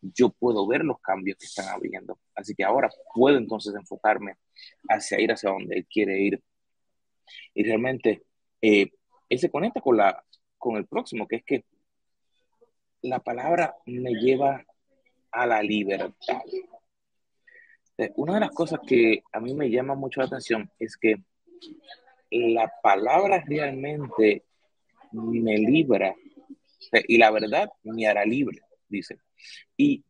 Yo 0.00 0.30
puedo 0.30 0.66
ver 0.66 0.84
los 0.84 1.00
cambios 1.00 1.38
que 1.38 1.46
están 1.46 1.68
habiendo. 1.68 2.18
Así 2.34 2.56
que 2.56 2.64
ahora 2.64 2.90
puedo 3.14 3.38
entonces 3.38 3.72
enfocarme 3.74 4.34
hacia 4.88 5.20
ir 5.20 5.30
hacia 5.30 5.50
donde 5.50 5.76
Él 5.76 5.86
quiere 5.86 6.20
ir. 6.20 6.42
Y 7.54 7.62
realmente 7.62 8.24
eh, 8.60 8.90
Él 9.28 9.38
se 9.38 9.48
conecta 9.48 9.80
con, 9.80 9.96
la, 9.96 10.24
con 10.58 10.76
el 10.76 10.86
próximo, 10.86 11.28
que 11.28 11.36
es 11.36 11.44
que 11.44 11.64
la 13.02 13.20
palabra 13.20 13.76
me 13.86 14.14
lleva 14.14 14.64
a 15.30 15.46
la 15.46 15.62
libertad. 15.62 16.42
Eh, 17.96 18.12
una 18.16 18.34
de 18.34 18.40
las 18.40 18.50
cosas 18.50 18.80
que 18.84 19.22
a 19.32 19.38
mí 19.38 19.54
me 19.54 19.70
llama 19.70 19.94
mucho 19.94 20.20
la 20.20 20.26
atención 20.26 20.68
es 20.80 20.96
que 20.96 21.22
la 22.30 22.72
palabra 22.82 23.42
realmente 23.46 24.44
me 25.12 25.58
libra 25.58 26.14
y 27.06 27.18
la 27.18 27.30
verdad 27.30 27.70
me 27.82 28.06
hará 28.06 28.24
libre, 28.24 28.60
dice. 28.88 29.18
Y 29.76 30.04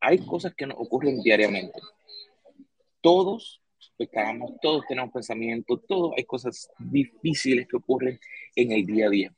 hay 0.00 0.18
cosas 0.24 0.54
que 0.54 0.66
nos 0.66 0.78
ocurren 0.78 1.20
diariamente. 1.22 1.80
Todos 3.00 3.62
pecamos, 3.96 4.52
todos 4.62 4.84
tenemos 4.86 5.12
pensamientos, 5.12 5.80
todos 5.86 6.12
hay 6.16 6.24
cosas 6.24 6.70
difíciles 6.78 7.66
que 7.66 7.76
ocurren 7.76 8.18
en 8.54 8.72
el 8.72 8.86
día 8.86 9.06
a 9.06 9.10
día. 9.10 9.34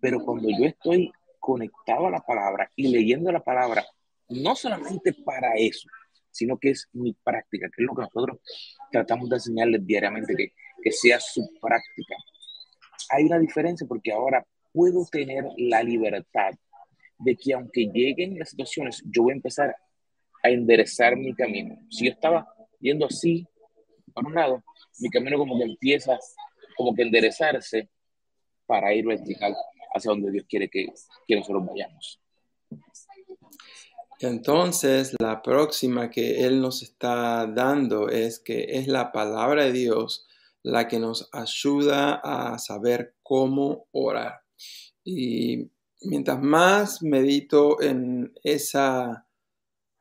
Pero 0.00 0.20
cuando 0.24 0.48
yo 0.50 0.64
estoy 0.66 1.12
conectado 1.38 2.08
a 2.08 2.10
la 2.10 2.20
palabra 2.20 2.70
y 2.74 2.88
leyendo 2.88 3.30
la 3.30 3.42
palabra, 3.42 3.84
no 4.28 4.56
solamente 4.56 5.12
para 5.12 5.54
eso, 5.54 5.88
sino 6.36 6.58
que 6.58 6.70
es 6.70 6.88
mi 6.92 7.14
práctica, 7.14 7.68
que 7.74 7.82
es 7.82 7.86
lo 7.86 7.94
que 7.94 8.02
nosotros 8.02 8.38
tratamos 8.90 9.28
de 9.28 9.36
enseñarles 9.36 9.86
diariamente, 9.86 10.34
que, 10.36 10.52
que 10.82 10.92
sea 10.92 11.18
su 11.20 11.48
práctica. 11.60 12.14
Hay 13.10 13.24
una 13.24 13.38
diferencia 13.38 13.86
porque 13.86 14.12
ahora 14.12 14.44
puedo 14.72 15.04
tener 15.10 15.44
la 15.56 15.82
libertad 15.82 16.50
de 17.18 17.36
que 17.36 17.54
aunque 17.54 17.86
lleguen 17.86 18.38
las 18.38 18.50
situaciones, 18.50 19.02
yo 19.06 19.22
voy 19.22 19.32
a 19.32 19.36
empezar 19.36 19.74
a 20.42 20.50
enderezar 20.50 21.16
mi 21.16 21.34
camino. 21.34 21.78
Si 21.90 22.04
yo 22.04 22.12
estaba 22.12 22.46
yendo 22.80 23.06
así, 23.06 23.46
por 24.12 24.26
un 24.26 24.34
lado, 24.34 24.62
mi 24.98 25.08
camino 25.10 25.38
como 25.38 25.58
que 25.58 25.64
empieza 25.64 26.18
como 26.76 26.94
que 26.94 27.02
enderezarse 27.02 27.88
para 28.66 28.92
ir 28.92 29.06
vertical 29.06 29.54
hacia 29.94 30.10
donde 30.10 30.30
Dios 30.30 30.44
quiere 30.48 30.68
que, 30.68 30.86
que 31.26 31.36
nosotros 31.36 31.64
vayamos. 31.66 32.20
Entonces, 34.20 35.14
la 35.20 35.42
próxima 35.42 36.10
que 36.10 36.46
Él 36.46 36.60
nos 36.60 36.82
está 36.82 37.46
dando 37.46 38.08
es 38.08 38.40
que 38.40 38.78
es 38.78 38.88
la 38.88 39.12
palabra 39.12 39.64
de 39.64 39.72
Dios 39.72 40.26
la 40.62 40.88
que 40.88 40.98
nos 40.98 41.28
ayuda 41.32 42.14
a 42.14 42.58
saber 42.58 43.14
cómo 43.22 43.86
orar. 43.92 44.40
Y 45.04 45.70
mientras 46.02 46.42
más 46.42 47.02
medito 47.02 47.80
en 47.80 48.32
esa 48.42 49.28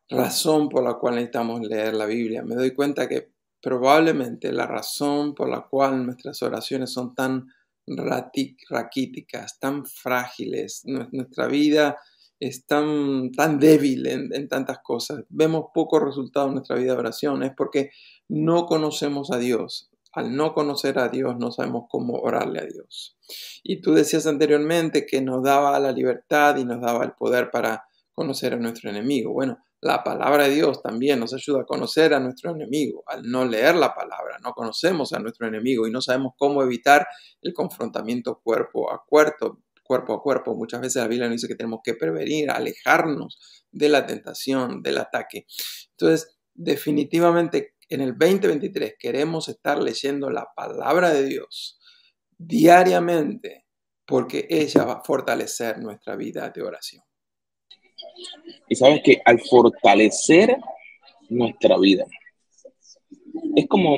razón 0.10 0.70
por 0.70 0.84
la 0.84 0.96
cual 0.96 1.16
necesitamos 1.16 1.62
leer 1.62 1.94
la 1.94 2.06
Biblia, 2.06 2.42
me 2.42 2.56
doy 2.56 2.72
cuenta 2.72 3.08
que 3.08 3.32
probablemente 3.62 4.52
la 4.52 4.66
razón 4.66 5.36
por 5.36 5.50
la 5.50 5.62
cual 5.62 6.06
nuestras 6.06 6.42
oraciones 6.42 6.92
son 6.92 7.14
tan 7.14 7.48
raquíticas, 7.88 9.60
tan 9.60 9.86
frágiles. 9.86 10.84
Nuestra 10.86 11.48
vida 11.48 11.98
es 12.40 12.66
tan, 12.66 13.32
tan 13.32 13.60
débil 13.60 14.06
en, 14.08 14.48
tantas 14.48 14.80
cosas. 14.80 15.24
Vemos 15.30 15.66
pocos 15.74 16.02
resultados 16.02 16.50
en 16.50 16.56
nuestra 16.56 16.76
vida 16.76 16.94
de 16.94 17.00
oración. 17.00 17.44
Es 17.44 17.54
porque 17.56 17.92
no 18.28 18.66
conocemos 18.66 19.32
a 19.32 19.38
Dios. 19.38 19.90
Al 20.12 20.36
no 20.36 20.54
conocer 20.54 20.98
a 20.98 21.10
Dios 21.10 21.36
no 21.38 21.52
sabemos 21.52 21.86
cómo 21.90 22.14
orarle 22.20 22.60
a 22.60 22.66
Dios. 22.66 23.18
Y 23.64 23.82
tú 23.82 23.94
decías 23.94 24.28
anteriormente 24.28 25.06
que 25.06 25.22
nos 25.22 25.44
daba 25.44 25.80
la 25.80 25.92
libertad 25.92 26.56
y 26.58 26.66
nos 26.66 26.82
daba 26.82 27.04
el 27.04 27.12
poder 27.14 27.52
para 27.52 27.84
conocer 28.14 28.54
a 28.54 28.58
nuestro 28.58 28.90
enemigo. 28.90 29.34
Bueno, 29.34 29.60
la 29.82 30.04
palabra 30.04 30.46
de 30.46 30.56
Dios 30.56 30.82
también 30.82 31.20
nos 31.20 31.34
ayuda 31.34 31.62
a 31.62 31.66
conocer 31.66 32.14
a 32.14 32.20
nuestro 32.20 32.52
enemigo. 32.52 33.04
Al 33.06 33.30
no 33.30 33.46
leer 33.46 33.76
la 33.76 33.94
palabra, 33.94 34.40
no 34.42 34.54
conocemos 34.54 35.14
a 35.14 35.20
nuestro 35.20 35.48
enemigo 35.48 35.86
y 35.86 35.92
no 35.92 36.02
sabemos 36.02 36.34
cómo 36.38 36.64
evitar 36.64 37.06
el 37.42 37.54
confrontamiento 37.54 38.40
cuerpo 38.42 38.92
a 38.92 39.04
cuerpo, 39.06 39.60
cuerpo 39.86 40.14
a 40.14 40.22
cuerpo. 40.22 40.56
Muchas 40.56 40.82
veces 40.82 41.02
la 41.02 41.08
Biblia 41.08 41.28
nos 41.28 41.36
dice 41.36 41.48
que 41.48 41.56
tenemos 41.56 41.80
que 41.84 41.94
prevenir, 41.94 42.50
alejarnos 42.50 43.40
de 43.72 43.90
la 43.90 44.06
tentación, 44.06 44.82
del 44.82 44.98
ataque. 44.98 45.46
Entonces, 45.92 46.38
definitivamente 46.54 47.76
en 47.90 48.02
el 48.02 48.18
2023 48.18 48.96
queremos 49.00 49.48
estar 49.48 49.82
leyendo 49.82 50.30
la 50.30 50.48
palabra 50.56 51.14
de 51.14 51.26
Dios 51.26 51.80
diariamente 52.38 53.66
porque 54.06 54.48
ella 54.50 54.84
va 54.84 54.94
a 54.94 55.04
fortalecer 55.04 55.80
nuestra 55.80 56.16
vida 56.16 56.50
de 56.50 56.62
oración. 56.62 57.04
Y 58.68 58.76
sabes 58.76 59.02
que 59.04 59.22
al 59.26 59.40
fortalecer 59.40 60.56
nuestra 61.30 61.78
vida, 61.78 62.06
es 63.56 63.68
como, 63.68 63.98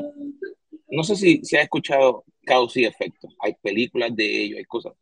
no 0.89 1.03
sé 1.03 1.15
si 1.15 1.43
se 1.43 1.57
ha 1.57 1.61
escuchado 1.61 2.23
causa 2.45 2.79
y 2.79 2.85
efecto, 2.85 3.27
hay 3.39 3.53
películas 3.61 4.15
de 4.15 4.43
ello, 4.43 4.57
hay 4.57 4.65
cosas. 4.65 4.93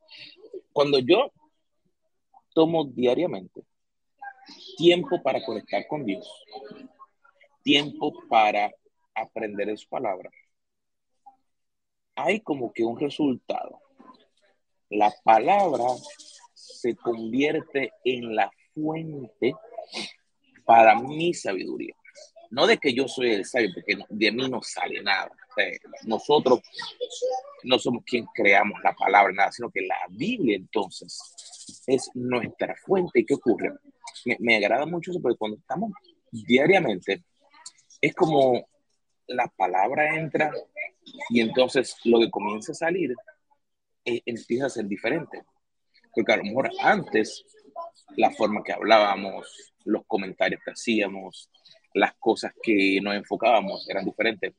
Cuando 0.76 1.00
yo 1.00 1.32
tomo 2.54 2.84
diariamente 2.84 3.64
tiempo 4.76 5.24
para 5.24 5.42
conectar 5.42 5.88
con 5.88 6.04
Dios, 6.04 6.30
tiempo 7.64 8.12
para 8.28 8.70
aprender 9.14 9.70
en 9.70 9.78
su 9.78 9.88
palabra, 9.88 10.30
hay 12.16 12.42
como 12.42 12.74
que 12.74 12.84
un 12.84 13.00
resultado. 13.00 13.80
La 14.90 15.14
palabra 15.24 15.86
se 16.54 16.94
convierte 16.98 17.94
en 18.04 18.36
la 18.36 18.52
fuente 18.74 19.56
para 20.66 21.00
mi 21.00 21.34
sabiduría. 21.34 21.96
No 22.56 22.66
de 22.66 22.78
que 22.78 22.94
yo 22.94 23.06
soy 23.06 23.34
el 23.34 23.44
sabio, 23.44 23.70
porque 23.74 23.98
de 24.08 24.32
mí 24.32 24.50
no 24.50 24.62
sale 24.62 25.04
nada. 25.04 25.30
nosotros 26.06 26.62
no 27.64 27.78
somos 27.78 28.06
quien 28.06 28.26
creamos 28.34 28.80
la 28.82 28.94
palabra, 28.94 29.34
nada, 29.34 29.52
sino 29.52 29.70
que 29.70 29.82
la 29.82 29.98
Biblia 30.10 30.56
entonces 30.56 31.84
es 31.86 32.10
nuestra 32.14 32.74
fuente. 32.78 33.20
¿Y 33.20 33.26
qué 33.26 33.34
ocurre? 33.34 33.74
Me, 34.40 34.56
agrada 34.56 34.86
mucho 34.86 35.12
eso 35.12 35.22
porque 35.22 35.38
cuando 35.38 35.58
estamos 35.58 35.92
diariamente, 36.32 37.26
es 38.00 38.16
como 38.16 38.66
la 39.28 39.48
palabra 39.50 40.16
entra 40.18 40.50
y 41.32 41.42
entonces 41.42 41.98
lo 42.06 42.22
que 42.22 42.32
comienza 42.32 42.72
a 42.72 42.76
salir 42.76 43.14
eh, 44.06 44.22
empieza 44.26 44.68
a 44.68 44.70
ser 44.70 44.86
diferente. 44.86 45.44
Porque 46.14 46.32
a 46.32 46.38
lo 46.38 46.46
mejor 46.46 46.72
antes 46.80 47.44
la 48.16 48.32
forma 48.32 48.64
que 48.64 48.72
hablábamos, 48.72 49.74
los 49.84 50.06
comentarios 50.08 50.62
que 50.64 50.72
hacíamos, 50.72 51.50
las 51.96 52.14
cosas 52.16 52.54
que 52.62 53.00
nos 53.02 53.16
enfocábamos 53.16 53.90
eran 53.90 54.06
diferentes. 54.06 54.54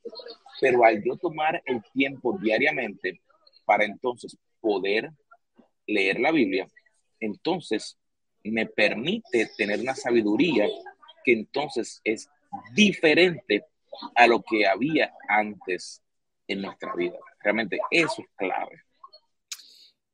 Pero 0.59 0.83
al 0.83 1.03
yo 1.03 1.15
tomar 1.17 1.61
el 1.65 1.83
tiempo 1.93 2.37
diariamente 2.41 3.21
para 3.63 3.85
entonces 3.85 4.37
poder 4.59 5.11
leer 5.85 6.19
la 6.19 6.31
Biblia, 6.31 6.67
entonces 7.19 7.97
me 8.43 8.65
permite 8.65 9.49
tener 9.55 9.79
una 9.79 9.93
sabiduría 9.93 10.67
que 11.23 11.33
entonces 11.33 12.01
es 12.03 12.27
diferente 12.73 13.65
a 14.15 14.25
lo 14.25 14.41
que 14.41 14.65
había 14.65 15.13
antes 15.27 16.01
en 16.47 16.61
nuestra 16.61 16.95
vida. 16.95 17.17
Realmente 17.41 17.79
eso 17.91 18.21
es 18.21 18.27
clave. 18.35 18.81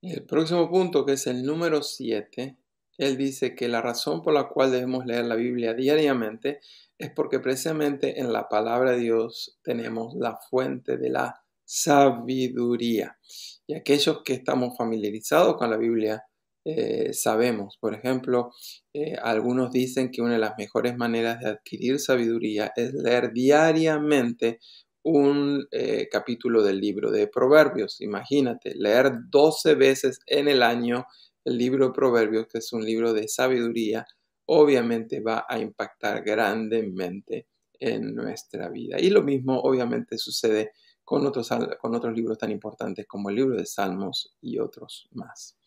El 0.01 0.25
próximo 0.25 0.69
punto, 0.69 1.05
que 1.05 1.13
es 1.13 1.25
el 1.27 1.45
número 1.45 1.81
7, 1.81 2.57
él 2.97 3.17
dice 3.17 3.55
que 3.55 3.67
la 3.67 3.81
razón 3.81 4.21
por 4.21 4.33
la 4.33 4.49
cual 4.49 4.71
debemos 4.71 5.05
leer 5.05 5.25
la 5.25 5.35
Biblia 5.35 5.73
diariamente 5.73 6.59
es 6.97 7.11
porque 7.11 7.39
precisamente 7.39 8.19
en 8.19 8.31
la 8.31 8.47
palabra 8.49 8.91
de 8.91 8.99
Dios 8.99 9.57
tenemos 9.63 10.13
la 10.15 10.37
fuente 10.49 10.97
de 10.97 11.09
la 11.09 11.43
sabiduría. 11.65 13.17
Y 13.65 13.73
aquellos 13.75 14.21
que 14.23 14.33
estamos 14.33 14.77
familiarizados 14.77 15.57
con 15.57 15.69
la 15.69 15.77
Biblia 15.77 16.23
eh, 16.65 17.13
sabemos, 17.13 17.77
por 17.77 17.93
ejemplo, 17.93 18.51
eh, 18.93 19.15
algunos 19.21 19.71
dicen 19.71 20.11
que 20.11 20.21
una 20.21 20.33
de 20.33 20.39
las 20.39 20.53
mejores 20.57 20.95
maneras 20.95 21.39
de 21.41 21.49
adquirir 21.49 21.99
sabiduría 21.99 22.71
es 22.75 22.93
leer 22.93 23.33
diariamente 23.33 24.59
un 25.03 25.67
eh, 25.71 26.07
capítulo 26.09 26.63
del 26.63 26.79
libro 26.79 27.11
de 27.11 27.27
Proverbios. 27.27 27.99
Imagínate, 27.99 28.75
leer 28.75 29.11
12 29.29 29.75
veces 29.75 30.19
en 30.25 30.47
el 30.47 30.63
año 30.63 31.05
el 31.45 31.57
libro 31.57 31.87
de 31.87 31.93
Proverbios, 31.93 32.47
que 32.47 32.59
es 32.59 32.73
un 32.73 32.85
libro 32.85 33.13
de 33.13 33.27
sabiduría, 33.27 34.05
obviamente 34.45 35.21
va 35.21 35.45
a 35.47 35.59
impactar 35.59 36.23
grandemente 36.23 37.47
en 37.79 38.15
nuestra 38.15 38.69
vida. 38.69 38.99
Y 38.99 39.09
lo 39.09 39.23
mismo 39.23 39.59
obviamente 39.59 40.17
sucede 40.17 40.71
con 41.03 41.25
otros, 41.25 41.49
con 41.81 41.95
otros 41.95 42.13
libros 42.13 42.37
tan 42.37 42.51
importantes 42.51 43.05
como 43.07 43.29
el 43.29 43.35
libro 43.35 43.57
de 43.57 43.65
Salmos 43.65 44.35
y 44.41 44.59
otros 44.59 45.07
más. 45.11 45.57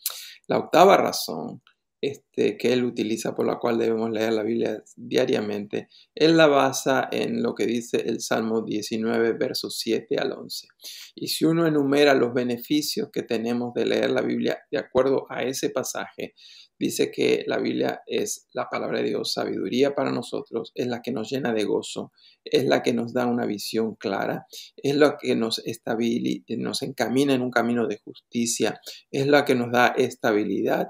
La 0.46 0.58
octava 0.58 0.96
razón 0.96 1.62
este, 2.06 2.56
que 2.56 2.72
él 2.72 2.84
utiliza 2.84 3.34
por 3.34 3.46
la 3.46 3.58
cual 3.58 3.78
debemos 3.78 4.10
leer 4.10 4.32
la 4.32 4.42
Biblia 4.42 4.82
diariamente, 4.96 5.88
él 6.14 6.36
la 6.36 6.46
basa 6.46 7.08
en 7.10 7.42
lo 7.42 7.54
que 7.54 7.66
dice 7.66 7.96
el 8.06 8.20
Salmo 8.20 8.62
19, 8.62 9.32
versos 9.32 9.78
7 9.78 10.16
al 10.18 10.32
11. 10.32 10.68
Y 11.14 11.28
si 11.28 11.44
uno 11.44 11.66
enumera 11.66 12.14
los 12.14 12.32
beneficios 12.32 13.10
que 13.12 13.22
tenemos 13.22 13.74
de 13.74 13.86
leer 13.86 14.10
la 14.10 14.22
Biblia 14.22 14.58
de 14.70 14.78
acuerdo 14.78 15.26
a 15.30 15.42
ese 15.42 15.70
pasaje, 15.70 16.34
dice 16.78 17.10
que 17.10 17.44
la 17.46 17.58
Biblia 17.58 18.02
es 18.06 18.46
la 18.52 18.68
palabra 18.68 18.98
de 18.98 19.08
Dios, 19.08 19.32
sabiduría 19.32 19.94
para 19.94 20.12
nosotros, 20.12 20.72
es 20.74 20.86
la 20.86 21.02
que 21.02 21.12
nos 21.12 21.30
llena 21.30 21.52
de 21.52 21.64
gozo, 21.64 22.12
es 22.44 22.66
la 22.66 22.82
que 22.82 22.92
nos 22.92 23.12
da 23.12 23.26
una 23.26 23.46
visión 23.46 23.94
clara, 23.94 24.46
es 24.76 24.94
la 24.94 25.16
que 25.16 25.34
nos, 25.34 25.62
nos 26.48 26.82
encamina 26.82 27.34
en 27.34 27.42
un 27.42 27.50
camino 27.50 27.86
de 27.86 27.98
justicia, 27.98 28.80
es 29.10 29.26
la 29.26 29.44
que 29.44 29.54
nos 29.54 29.72
da 29.72 29.88
estabilidad, 29.88 30.88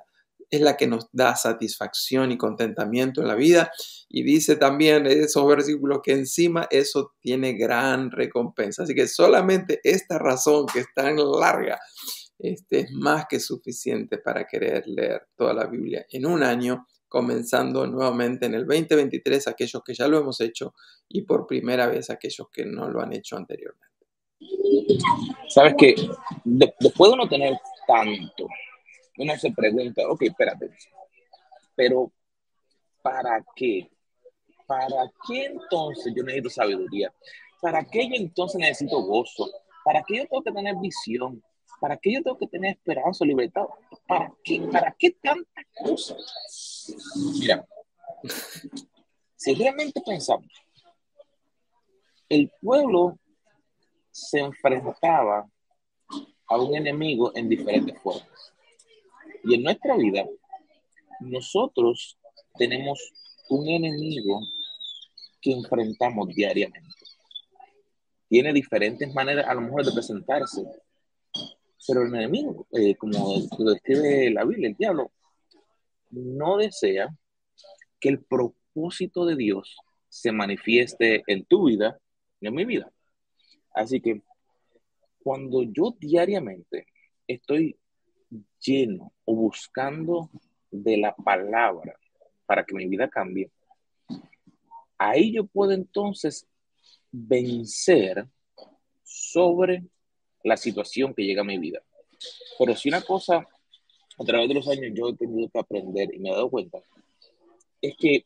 es 0.50 0.60
la 0.60 0.76
que 0.76 0.86
nos 0.86 1.08
da 1.12 1.34
satisfacción 1.36 2.32
y 2.32 2.38
contentamiento 2.38 3.20
en 3.20 3.28
la 3.28 3.34
vida. 3.34 3.70
Y 4.08 4.22
dice 4.22 4.56
también 4.56 5.06
esos 5.06 5.46
versículos 5.46 6.00
que 6.02 6.12
encima 6.12 6.66
eso 6.70 7.14
tiene 7.20 7.54
gran 7.54 8.10
recompensa. 8.10 8.84
Así 8.84 8.94
que 8.94 9.08
solamente 9.08 9.80
esta 9.82 10.18
razón 10.18 10.66
que 10.66 10.80
es 10.80 10.86
tan 10.94 11.16
larga 11.16 11.78
este, 12.38 12.80
es 12.80 12.90
más 12.92 13.26
que 13.28 13.40
suficiente 13.40 14.18
para 14.18 14.46
querer 14.46 14.86
leer 14.86 15.28
toda 15.36 15.54
la 15.54 15.66
Biblia 15.66 16.06
en 16.10 16.26
un 16.26 16.42
año, 16.42 16.86
comenzando 17.08 17.86
nuevamente 17.86 18.46
en 18.46 18.54
el 18.54 18.66
2023 18.66 19.48
aquellos 19.48 19.82
que 19.82 19.94
ya 19.94 20.06
lo 20.06 20.18
hemos 20.18 20.40
hecho 20.40 20.74
y 21.08 21.22
por 21.22 21.46
primera 21.46 21.86
vez 21.86 22.10
aquellos 22.10 22.48
que 22.52 22.64
no 22.64 22.88
lo 22.88 23.00
han 23.00 23.12
hecho 23.12 23.36
anteriormente. 23.36 23.86
Sabes 25.48 25.74
que 25.78 25.94
después 26.44 27.10
de 27.10 27.16
no 27.16 27.28
tener 27.28 27.54
tanto, 27.86 28.46
uno 29.18 29.36
se 29.36 29.50
pregunta, 29.50 30.02
ok, 30.08 30.22
espérate, 30.22 30.70
pero 31.74 32.12
¿para 33.02 33.44
qué? 33.54 33.90
¿Para 34.66 35.10
qué 35.26 35.46
entonces 35.46 36.12
yo 36.14 36.22
necesito 36.22 36.50
sabiduría? 36.50 37.12
¿Para 37.60 37.84
qué 37.84 38.08
yo 38.08 38.14
entonces 38.16 38.60
necesito 38.60 39.00
gozo? 39.02 39.48
¿Para 39.84 40.02
qué 40.02 40.18
yo 40.18 40.26
tengo 40.26 40.42
que 40.42 40.52
tener 40.52 40.74
visión? 40.76 41.42
¿Para 41.80 41.96
qué 41.96 42.14
yo 42.14 42.22
tengo 42.22 42.38
que 42.38 42.48
tener 42.48 42.72
esperanza 42.72 43.24
libertad? 43.24 43.66
¿Para 44.06 44.32
qué, 44.42 44.60
¿Para 44.72 44.94
qué 44.98 45.10
tantas 45.12 45.64
cosas? 45.74 46.94
Mira, 47.38 47.64
si 49.36 49.54
pensamos, 50.04 50.48
el 52.28 52.50
pueblo 52.60 53.18
se 54.10 54.40
enfrentaba 54.40 55.48
a 56.48 56.56
un 56.58 56.74
enemigo 56.74 57.32
en 57.34 57.48
diferentes 57.48 58.00
formas. 58.00 58.52
Y 59.48 59.54
en 59.54 59.62
nuestra 59.62 59.96
vida, 59.96 60.26
nosotros 61.20 62.18
tenemos 62.58 63.00
un 63.48 63.68
enemigo 63.68 64.40
que 65.40 65.52
enfrentamos 65.52 66.28
diariamente. 66.28 66.88
Tiene 68.28 68.52
diferentes 68.52 69.14
maneras 69.14 69.46
a 69.48 69.54
lo 69.54 69.60
mejor 69.60 69.84
de 69.84 69.92
presentarse, 69.92 70.64
pero 71.86 72.02
el 72.02 72.12
enemigo, 72.12 72.66
eh, 72.72 72.96
como 72.96 73.40
lo 73.58 73.70
describe 73.70 74.30
la 74.32 74.44
Biblia, 74.44 74.70
el 74.70 74.74
diablo, 74.74 75.12
no 76.10 76.56
desea 76.56 77.16
que 78.00 78.08
el 78.08 78.24
propósito 78.24 79.24
de 79.26 79.36
Dios 79.36 79.76
se 80.08 80.32
manifieste 80.32 81.22
en 81.28 81.44
tu 81.44 81.66
vida 81.66 82.00
y 82.40 82.48
en 82.48 82.54
mi 82.54 82.64
vida. 82.64 82.90
Así 83.72 84.00
que 84.00 84.22
cuando 85.22 85.62
yo 85.62 85.94
diariamente 86.00 86.88
estoy 87.28 87.78
lleno 88.66 89.12
o 89.24 89.34
buscando 89.34 90.30
de 90.70 90.96
la 90.96 91.14
palabra 91.14 91.98
para 92.46 92.64
que 92.64 92.74
mi 92.74 92.86
vida 92.86 93.08
cambie, 93.08 93.50
ahí 94.98 95.32
yo 95.32 95.46
puedo 95.46 95.72
entonces 95.72 96.46
vencer 97.10 98.26
sobre 99.02 99.84
la 100.44 100.56
situación 100.56 101.14
que 101.14 101.24
llega 101.24 101.42
a 101.42 101.44
mi 101.44 101.58
vida. 101.58 101.82
Pero 102.58 102.74
si 102.74 102.88
una 102.88 103.02
cosa 103.02 103.46
a 104.18 104.24
través 104.24 104.48
de 104.48 104.54
los 104.54 104.68
años 104.68 104.92
yo 104.94 105.08
he 105.08 105.16
tenido 105.16 105.48
que 105.48 105.58
aprender 105.58 106.14
y 106.14 106.18
me 106.18 106.30
he 106.30 106.32
dado 106.32 106.50
cuenta, 106.50 106.78
es 107.80 107.94
que 107.96 108.24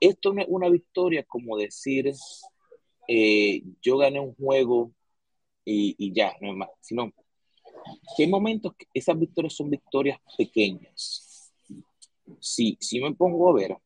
esto 0.00 0.32
no 0.32 0.42
es 0.42 0.48
una 0.48 0.68
victoria 0.68 1.24
como 1.24 1.56
decir, 1.56 2.12
eh, 3.08 3.62
yo 3.82 3.98
gané 3.98 4.20
un 4.20 4.34
juego 4.34 4.92
y, 5.64 6.12
ya, 6.14 6.34
no 6.40 6.52
es 6.52 6.56
más, 6.56 6.70
sino 6.80 7.12
que 8.16 8.24
hay 8.24 8.28
momentos 8.28 8.74
que 8.76 8.86
esas 8.94 9.18
victorias 9.18 9.54
son 9.54 9.70
victorias 9.70 10.18
pequeñas. 10.36 11.52
Si, 12.40 12.76
si 12.80 13.00
me 13.00 13.14
pongo 13.14 13.50
a 13.50 13.54
ver, 13.54 13.76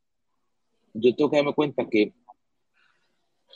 yo 0.95 1.15
tengo 1.15 1.31
que 1.31 1.37
darme 1.37 1.55
cuenta 1.55 1.89
que 1.89 2.13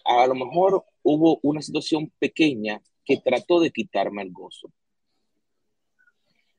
a 0.04 0.26
lo 0.26 0.34
mejor 0.34 0.84
hubo 1.02 1.38
una 1.42 1.60
situación 1.62 2.12
pequeña 2.18 2.80
que 3.04 3.18
trató 3.18 3.60
de 3.60 3.70
quitarme 3.70 4.22
el 4.22 4.32
gozo. 4.32 4.72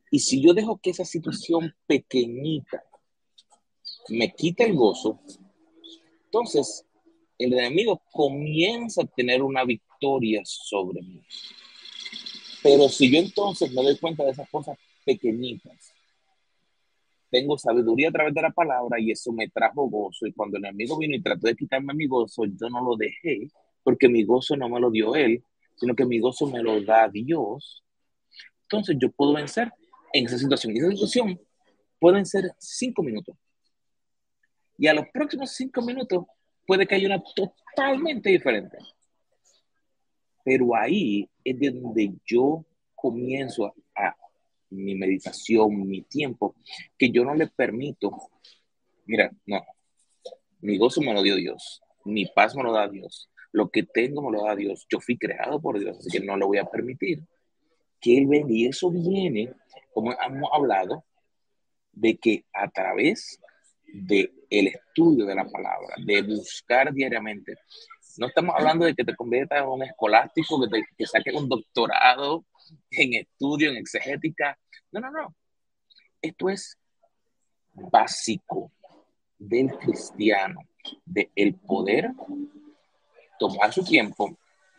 Y 0.09 0.19
si 0.19 0.41
yo 0.41 0.53
dejo 0.53 0.77
que 0.77 0.91
esa 0.91 1.05
situación 1.05 1.75
pequeñita 1.85 2.83
me 4.09 4.33
quite 4.33 4.63
el 4.63 4.75
gozo, 4.75 5.19
entonces 6.25 6.85
el 7.37 7.53
enemigo 7.53 8.01
comienza 8.11 9.03
a 9.03 9.07
tener 9.07 9.43
una 9.43 9.63
victoria 9.63 10.41
sobre 10.45 11.01
mí. 11.01 11.21
Pero 12.67 12.89
si 12.89 13.09
yo 13.09 13.19
entonces 13.19 13.71
me 13.71 13.81
doy 13.81 13.97
cuenta 13.97 14.25
de 14.25 14.31
esas 14.31 14.49
cosas 14.49 14.77
pequeñitas, 15.05 15.93
tengo 17.29 17.57
sabiduría 17.57 18.09
a 18.09 18.11
través 18.11 18.33
de 18.33 18.41
la 18.41 18.51
palabra 18.51 18.99
y 18.99 19.11
eso 19.11 19.31
me 19.31 19.47
trajo 19.47 19.87
gozo. 19.89 20.27
Y 20.27 20.33
cuando 20.33 20.57
el 20.57 20.65
enemigo 20.65 20.97
vino 20.97 21.15
y 21.15 21.21
trató 21.21 21.47
de 21.47 21.55
quitarme 21.55 21.93
mi 21.93 22.07
gozo, 22.07 22.43
yo 22.43 22.69
no 22.69 22.83
lo 22.83 22.97
dejé 22.97 23.49
porque 23.83 24.09
mi 24.09 24.25
gozo 24.25 24.57
no 24.57 24.67
me 24.67 24.81
lo 24.81 24.91
dio 24.91 25.15
él, 25.15 25.41
sino 25.77 25.95
que 25.95 26.03
mi 26.03 26.19
gozo 26.19 26.45
me 26.47 26.61
lo 26.61 26.81
da 26.81 27.07
Dios, 27.07 27.85
entonces 28.63 28.97
yo 28.99 29.09
puedo 29.13 29.31
vencer 29.31 29.71
en 30.11 30.25
esa 30.25 30.37
situación. 30.37 30.75
Y 30.75 30.79
esa 30.79 30.91
situación 30.91 31.39
pueden 31.99 32.25
ser 32.25 32.51
cinco 32.57 33.01
minutos. 33.01 33.33
Y 34.77 34.87
a 34.87 34.93
los 34.93 35.05
próximos 35.13 35.51
cinco 35.51 35.81
minutos 35.81 36.25
puede 36.65 36.85
que 36.85 36.95
haya 36.95 37.07
una 37.07 37.23
totalmente 37.33 38.29
diferente. 38.29 38.77
Pero 40.43 40.75
ahí 40.75 41.29
es 41.49 41.59
de 41.59 41.71
donde 41.71 42.13
yo 42.25 42.65
comienzo 42.95 43.73
a, 43.95 44.15
mi 44.69 44.95
meditación, 44.95 45.87
mi 45.87 46.01
tiempo, 46.01 46.55
que 46.97 47.09
yo 47.09 47.23
no 47.23 47.33
le 47.33 47.47
permito, 47.47 48.11
mira, 49.05 49.31
no, 49.45 49.65
mi 50.59 50.77
gozo 50.77 50.99
me 50.99 51.13
lo 51.13 51.21
dio 51.21 51.37
Dios, 51.37 51.81
mi 52.03 52.25
paz 52.25 52.53
me 52.53 52.63
lo 52.63 52.73
da 52.73 52.89
Dios, 52.89 53.29
lo 53.53 53.69
que 53.69 53.83
tengo 53.83 54.21
me 54.21 54.37
lo 54.37 54.43
da 54.43 54.55
Dios. 54.55 54.85
Yo 54.89 54.99
fui 54.99 55.17
creado 55.17 55.61
por 55.61 55.79
Dios, 55.79 55.97
así 55.97 56.09
que 56.09 56.19
no 56.19 56.35
le 56.35 56.45
voy 56.45 56.57
a 56.57 56.65
permitir 56.65 57.23
que 58.01 58.17
Él 58.17 58.27
venga. 58.27 58.51
Y 58.51 58.65
eso 58.65 58.91
viene, 58.91 59.53
como 59.93 60.11
hemos 60.11 60.49
hablado, 60.51 61.05
de 61.93 62.17
que 62.17 62.43
a 62.53 62.69
través 62.69 63.39
del 63.85 64.33
el 64.49 64.67
estudio 64.67 65.25
de 65.25 65.35
la 65.35 65.45
palabra, 65.45 65.95
de 66.05 66.21
buscar 66.21 66.93
diariamente, 66.93 67.55
no 68.17 68.27
estamos 68.27 68.55
hablando 68.57 68.85
de 68.85 68.95
que 68.95 69.03
te 69.03 69.15
conviertas 69.15 69.61
en 69.61 69.67
un 69.67 69.83
escolástico, 69.83 70.61
que, 70.61 70.67
te, 70.67 70.83
que 70.97 71.05
saques 71.05 71.33
un 71.33 71.47
doctorado 71.47 72.45
en 72.91 73.13
estudio, 73.13 73.69
en 73.69 73.77
exegética. 73.77 74.57
No, 74.91 74.99
no, 74.99 75.11
no. 75.11 75.35
Esto 76.21 76.49
es 76.49 76.77
básico 77.73 78.71
del 79.37 79.69
cristiano, 79.77 80.61
de 81.05 81.31
el 81.35 81.55
poder 81.55 82.11
tomar 83.39 83.71
su 83.71 83.83
tiempo 83.83 84.37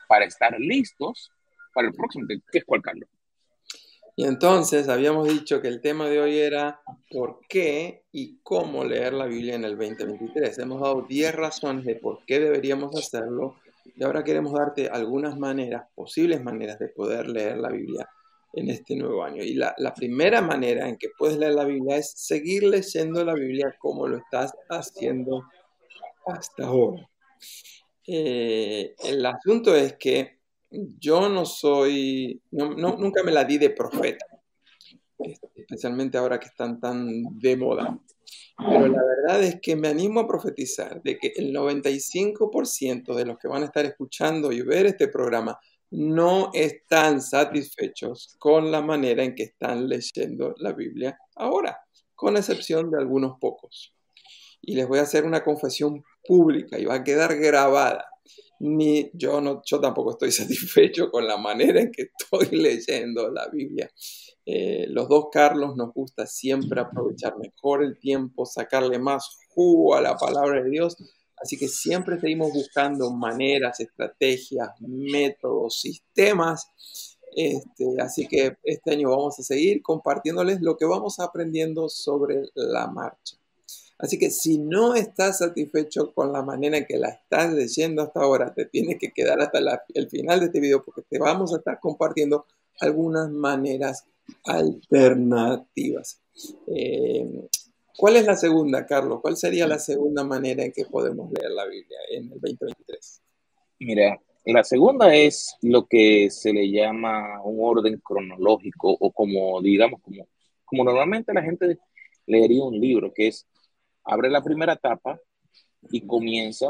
para 0.09 0.25
estar 0.25 0.59
listos 0.59 1.31
para 1.73 1.89
el 1.89 1.95
próximo, 1.95 2.27
que 2.27 2.59
es 2.59 2.65
cuál, 2.65 2.83
Carlos. 2.83 3.09
Y 4.17 4.25
entonces 4.25 4.89
habíamos 4.89 5.29
dicho 5.29 5.63
que 5.63 5.69
el 5.69 5.81
tema 5.81 6.09
de 6.09 6.21
hoy 6.21 6.39
era 6.39 6.81
por 7.11 7.41
qué 7.49 8.05
y 8.13 8.39
cómo 8.43 8.85
leer 8.85 9.13
la 9.13 9.27
Biblia 9.27 9.55
en 9.55 9.65
el 9.65 9.77
2023. 9.77 10.59
Hemos 10.59 10.81
dado 10.81 11.03
10 11.03 11.35
razones 11.35 11.85
de 11.85 11.97
por 11.97 12.25
qué 12.27 12.41
deberíamos 12.41 12.95
hacerlo 12.97 13.57
y 13.97 14.05
ahora 14.05 14.23
queremos 14.23 14.53
darte 14.53 14.89
algunas 14.89 15.39
maneras, 15.39 15.87
posibles 15.95 16.43
maneras 16.43 16.79
de 16.79 16.89
poder 16.89 17.29
leer 17.29 17.59
la 17.59 17.71
Biblia 17.71 18.09
en 18.53 18.71
este 18.71 18.97
nuevo 18.97 19.23
año. 19.25 19.43
Y 19.43 19.55
la, 19.55 19.75
primera 19.95 20.41
manera 20.41 20.89
en 20.89 20.97
que 20.97 21.09
puedes 21.17 21.39
leer 21.39 21.55
la 21.55 21.65
Biblia 21.65 21.97
es 21.97 22.13
seguir 22.17 22.65
leyendo 22.65 23.25
la 23.25 23.35
Biblia 23.35 23.75
como 23.79 24.07
lo 24.07 24.19
estás 24.19 24.53
haciendo 24.69 25.45
hasta 26.27 26.67
ahora. 26.67 27.09
Eh, 28.07 28.95
el 29.05 29.25
asunto 29.27 29.75
es 29.75 29.97
que 29.97 30.39
yo 30.71 31.29
no 31.29 31.47
soy, 31.47 32.43
nunca 32.51 33.23
me 33.23 33.33
la 33.33 33.45
di 33.45 33.59
de 33.59 33.71
profeta, 33.71 34.27
especialmente 35.55 36.19
ahora 36.19 36.39
que 36.39 36.47
están 36.47 36.81
tan 36.81 37.39
de 37.39 37.57
moda. 37.57 37.99
Pero 38.59 38.89
la 38.89 39.03
verdad 39.05 39.43
es 39.43 39.61
que 39.61 39.77
me 39.77 39.89
animo 39.89 40.21
a 40.21 40.27
profetizar 40.27 41.01
de 41.03 41.17
que 41.19 41.33
el 41.37 41.55
95% 41.55 43.15
de 43.15 43.25
los 43.25 43.39
que 43.39 43.49
van 43.49 43.63
a 43.63 43.67
estar 43.67 43.85
escuchando 43.85 44.51
y 44.51 44.63
ver 44.63 44.87
este 44.87 45.09
programa 45.09 45.59
no 45.91 46.51
están 46.53 47.23
satisfechos 47.23 48.37
con 48.39 48.71
la 48.71 48.83
manera 48.83 49.23
en 49.23 49.35
que 49.35 49.45
están 49.45 49.89
leyendo 49.89 50.55
la 50.59 50.73
Biblia 50.73 51.19
ahora. 51.37 51.79
con 52.15 52.37
excepción 52.37 52.91
de 52.91 52.99
algunos 52.99 53.39
pocos. 53.39 53.95
Y 54.61 54.75
les 54.75 54.89
voy 54.89 54.99
a 54.99 55.03
hacer 55.03 55.25
una 55.25 55.45
confesión 55.45 56.03
pública 56.27 56.77
y 56.77 56.85
va 56.85 56.97
a 56.97 57.05
quedar 57.05 57.37
grabada. 57.37 58.11
Ni 58.61 59.11
yo 59.15 59.41
no, 59.41 59.63
yo 59.65 59.81
tampoco 59.81 60.13
estoy 60.13 60.33
satisfecho 60.33 61.11
con 61.11 61.27
la 61.27 61.37
manera 61.37 61.81
en 61.81 61.93
que 61.93 62.03
estoy 62.03 62.49
leyendo 62.57 63.31
la 63.31 63.49
Biblia. 63.49 63.91
Eh, 64.45 64.87
los 64.89 65.09
dos 65.09 65.27
Carlos 65.31 65.77
nos 65.77 65.93
gusta 65.93 66.27
siempre 66.27 66.81
aprovechar 66.81 67.37
mejor 67.39 67.85
el 67.85 67.99
tiempo, 67.99 68.47
sacarle 68.47 68.99
más 68.99 69.39
jugo 69.51 69.95
a 69.95 70.01
la 70.01 70.17
palabra 70.17 70.63
de 70.63 70.71
Dios. 70.71 70.97
Así 71.37 71.57
que 71.57 71.69
siempre 71.69 72.19
seguimos 72.19 72.53
buscando 72.53 73.11
maneras, 73.11 73.79
estrategias, 73.81 74.71
métodos, 74.81 75.81
sistemas. 75.81 76.73
Este, 77.37 77.85
así 78.01 78.27
que 78.27 78.57
este 78.65 78.93
año 78.93 79.11
vamos 79.11 79.39
a 79.39 79.43
seguir 79.43 79.83
compartiéndoles 79.83 80.61
lo 80.63 80.77
que 80.77 80.87
vamos 80.87 81.21
aprendiendo 81.21 81.89
sobre 81.89 82.43
la 82.55 82.89
marcha. 82.89 83.37
Así 83.99 84.19
que 84.19 84.31
si 84.31 84.59
no 84.59 84.95
estás 84.95 85.39
satisfecho 85.39 86.13
con 86.15 86.33
la 86.33 86.43
manera 86.43 86.79
en 86.79 86.87
que 86.87 86.99
la 86.99 87.09
estás 87.09 87.53
leyendo 87.53 88.03
hasta 88.03 88.21
ahora, 88.21 88.55
te 88.55 88.67
tienes 88.67 88.99
que 88.99 89.11
quedar 89.11 89.41
hasta 89.41 89.59
el 89.93 90.09
final 90.09 90.41
de 90.41 90.47
este 90.47 90.61
video 90.61 90.85
porque 90.85 91.03
te 91.03 91.19
vamos 91.19 91.53
a 91.53 91.59
estar 91.59 91.81
compartiendo 91.81 92.47
algunas 92.81 93.29
maneras 93.31 94.07
alternativas. 94.45 96.21
Eh, 96.69 97.49
¿Cuál 97.97 98.17
es 98.17 98.27
la 98.27 98.37
segunda, 98.37 98.87
Carlos? 98.87 99.21
¿Cuál 99.21 99.37
sería 99.37 99.67
la 99.67 99.81
segunda 99.81 100.23
manera 100.23 100.65
en 100.65 100.71
que 100.71 100.85
podemos 100.85 101.33
leer 101.33 101.51
la 101.51 101.67
Biblia 101.67 101.99
en 102.11 102.25
el 102.33 102.41
2023? 102.41 103.23
Mira, 103.81 104.21
la 104.45 104.63
segunda 104.63 105.13
es 105.13 105.57
lo 105.63 105.87
que 105.87 106.31
se 106.31 106.53
le 106.53 106.71
llama 106.71 107.43
un 107.43 107.59
orden 107.61 108.01
cronológico 108.03 108.97
o 109.01 109.11
como, 109.11 109.61
digamos, 109.61 110.01
como, 110.01 110.29
como 110.65 110.85
normalmente 110.85 111.35
la 111.35 111.43
gente 111.43 111.79
leería 112.27 112.63
un 112.63 112.79
libro, 112.79 113.13
que 113.13 113.29
es, 113.29 113.47
abre 114.09 114.31
la 114.31 114.43
primera 114.43 114.73
etapa 114.75 115.21
y 115.91 116.07
comienza 116.07 116.67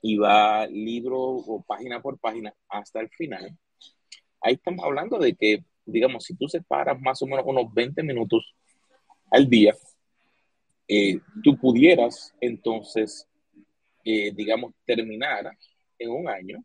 y 0.00 0.16
va 0.16 0.66
libro 0.66 1.18
o 1.18 1.62
página 1.62 2.00
por 2.00 2.18
página 2.18 2.54
hasta 2.68 3.00
el 3.00 3.10
final. 3.10 3.56
Ahí 4.40 4.54
estamos 4.54 4.84
hablando 4.84 5.18
de 5.18 5.34
que 5.34 5.64
digamos, 5.86 6.24
si 6.24 6.34
tú 6.34 6.48
separas 6.48 7.00
más 7.00 7.22
o 7.22 7.26
menos 7.26 7.44
unos 7.46 7.72
20 7.72 8.02
minutos 8.02 8.54
al 9.30 9.48
día, 9.48 9.74
eh, 10.88 11.20
tú 11.42 11.56
pudieras 11.56 12.34
entonces, 12.40 13.26
eh, 14.04 14.32
digamos, 14.34 14.74
terminar 14.84 15.56
en 15.98 16.10
un 16.10 16.28
año 16.28 16.62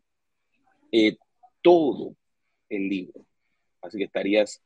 eh, 0.90 1.16
todo 1.62 2.14
el 2.68 2.88
libro. 2.88 3.24
Así 3.80 3.98
que 3.98 4.04
estarías 4.04 4.60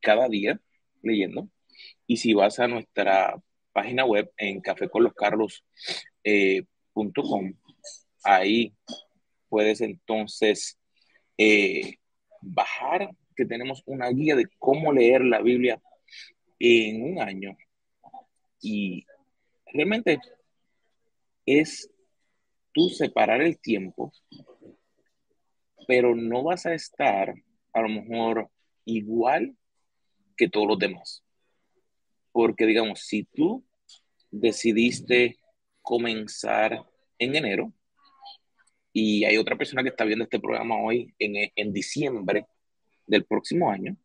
cada 0.00 0.28
día 0.28 0.58
leyendo. 1.02 1.48
Y 2.06 2.16
si 2.16 2.32
vas 2.32 2.58
a 2.58 2.68
nuestra 2.68 3.42
página 3.76 4.04
web 4.06 4.32
en 4.38 4.62
caféconloscarlos.com, 4.62 7.52
ahí 8.24 8.72
puedes 9.50 9.82
entonces 9.82 10.78
bajar 12.40 13.10
que 13.36 13.44
tenemos 13.44 13.82
una 13.84 14.08
guía 14.08 14.34
de 14.34 14.46
cómo 14.58 14.94
leer 14.94 15.26
la 15.26 15.42
Biblia 15.42 15.78
en 16.58 17.02
un 17.02 17.20
año. 17.20 17.54
Y 18.62 19.04
realmente 19.66 20.20
es 21.44 21.90
tú 22.72 22.88
separar 22.88 23.42
el 23.42 23.58
tiempo, 23.58 24.10
pero 25.86 26.16
no 26.16 26.44
vas 26.44 26.64
a 26.64 26.72
estar 26.72 27.34
a 27.74 27.82
lo 27.82 27.90
mejor 27.90 28.48
igual 28.86 29.54
que 30.34 30.48
todos 30.48 30.66
los 30.66 30.78
demás. 30.78 31.25
Porque 32.36 32.66
digamos, 32.66 33.00
si 33.00 33.24
tú 33.24 33.64
decidiste 34.30 35.38
comenzar 35.80 36.84
en 37.18 37.34
enero 37.34 37.72
y 38.92 39.24
hay 39.24 39.38
otra 39.38 39.56
persona 39.56 39.82
que 39.82 39.88
está 39.88 40.04
viendo 40.04 40.24
este 40.24 40.38
programa 40.38 40.74
hoy 40.78 41.14
en, 41.18 41.50
en 41.56 41.72
diciembre, 41.72 42.46
del 43.06 43.24
próximo 43.24 43.70
año, 43.70 43.96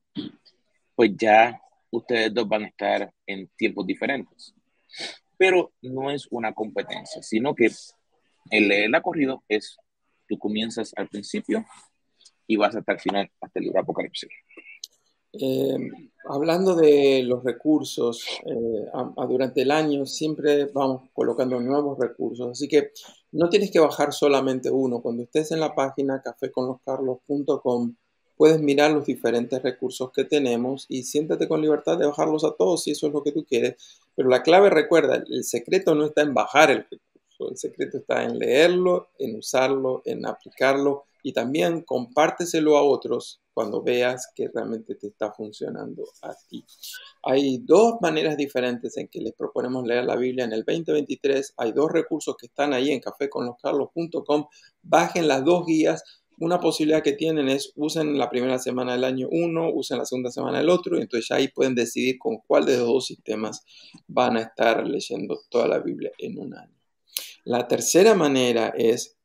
pues 0.95 1.11
ya 1.17 1.59
ustedes 1.89 2.33
dos 2.33 2.47
van 2.47 2.63
a 2.63 2.67
estar 2.67 3.13
en 3.25 3.49
tiempos 3.57 3.85
diferentes. 3.85 4.55
Pero 5.37 5.73
no 5.81 6.09
es 6.09 6.25
una 6.31 6.53
competencia, 6.53 7.21
sino 7.21 7.53
que 7.53 7.69
el 8.49 8.67
leer 8.69 8.91
corrido 9.01 9.43
es, 9.49 9.77
tú 10.25 10.37
comienzas 10.37 10.93
al 10.95 11.09
principio 11.09 11.65
y 12.47 12.55
vas 12.55 12.77
hasta 12.77 12.93
el 12.93 12.99
final, 13.01 13.29
hasta 13.41 13.59
el 13.59 13.65
libro 13.65 13.81
Apocalipsis. 13.81 14.29
Eh, 15.33 15.77
hablando 16.25 16.75
de 16.75 17.23
los 17.23 17.43
recursos, 17.43 18.23
eh, 18.45 18.85
durante 19.29 19.61
el 19.61 19.71
año 19.71 20.05
siempre 20.05 20.65
vamos 20.65 21.09
colocando 21.13 21.59
nuevos 21.59 21.97
recursos, 21.97 22.49
así 22.51 22.67
que 22.67 22.91
no 23.31 23.49
tienes 23.49 23.71
que 23.71 23.79
bajar 23.79 24.13
solamente 24.13 24.69
uno. 24.69 25.01
Cuando 25.01 25.23
estés 25.23 25.51
en 25.51 25.59
la 25.59 25.73
página 25.73 26.21
caféconloscarlos.com, 26.21 27.95
puedes 28.35 28.61
mirar 28.61 28.91
los 28.91 29.05
diferentes 29.05 29.61
recursos 29.61 30.11
que 30.11 30.25
tenemos 30.25 30.85
y 30.89 31.03
siéntate 31.03 31.47
con 31.47 31.61
libertad 31.61 31.97
de 31.97 32.07
bajarlos 32.07 32.43
a 32.43 32.55
todos 32.57 32.83
si 32.83 32.91
eso 32.91 33.07
es 33.07 33.13
lo 33.13 33.23
que 33.23 33.31
tú 33.31 33.45
quieres. 33.45 33.75
Pero 34.15 34.29
la 34.29 34.43
clave, 34.43 34.69
recuerda, 34.69 35.23
el 35.27 35.43
secreto 35.43 35.95
no 35.95 36.05
está 36.05 36.23
en 36.23 36.33
bajar 36.33 36.71
el 36.71 36.85
recurso, 36.89 37.51
el 37.51 37.57
secreto 37.57 37.99
está 37.99 38.23
en 38.23 38.37
leerlo, 38.37 39.09
en 39.19 39.37
usarlo, 39.37 40.01
en 40.05 40.25
aplicarlo 40.25 41.05
y 41.23 41.33
también 41.33 41.81
compárteselo 41.81 42.77
a 42.77 42.83
otros 42.83 43.41
cuando 43.53 43.83
veas 43.83 44.31
que 44.33 44.49
realmente 44.53 44.95
te 44.95 45.07
está 45.07 45.31
funcionando 45.31 46.03
a 46.21 46.33
ti. 46.47 46.65
Hay 47.23 47.59
dos 47.59 47.95
maneras 48.01 48.37
diferentes 48.37 48.97
en 48.97 49.07
que 49.07 49.19
les 49.19 49.33
proponemos 49.33 49.85
leer 49.85 50.05
la 50.05 50.15
Biblia 50.15 50.45
en 50.45 50.53
el 50.53 50.63
2023. 50.65 51.53
Hay 51.57 51.73
dos 51.73 51.91
recursos 51.91 52.35
que 52.37 52.47
están 52.47 52.73
ahí 52.73 52.91
en 52.91 53.01
caféconloscarlos.com. 53.01 54.45
Bajen 54.81 55.27
las 55.27 55.43
dos 55.43 55.65
guías 55.65 56.03
una 56.41 56.59
posibilidad 56.59 57.03
que 57.03 57.13
tienen 57.13 57.49
es 57.49 57.71
usen 57.75 58.17
la 58.17 58.27
primera 58.27 58.57
semana 58.57 58.93
del 58.93 59.03
año 59.03 59.27
uno, 59.29 59.69
usen 59.71 59.99
la 59.99 60.05
segunda 60.05 60.31
semana 60.31 60.59
el 60.59 60.69
otro, 60.69 60.97
y 60.97 61.01
entonces 61.01 61.29
ahí 61.29 61.49
pueden 61.49 61.75
decidir 61.75 62.17
con 62.17 62.39
cuál 62.47 62.65
de 62.65 62.77
los 62.77 62.87
dos 62.87 63.05
sistemas 63.05 63.63
van 64.07 64.37
a 64.37 64.41
estar 64.41 64.87
leyendo 64.87 65.39
toda 65.49 65.67
la 65.67 65.77
Biblia 65.77 66.11
en 66.17 66.39
un 66.39 66.55
año. 66.55 66.75
La 67.43 67.67
tercera 67.67 68.15
manera 68.15 68.73
es 68.75 69.19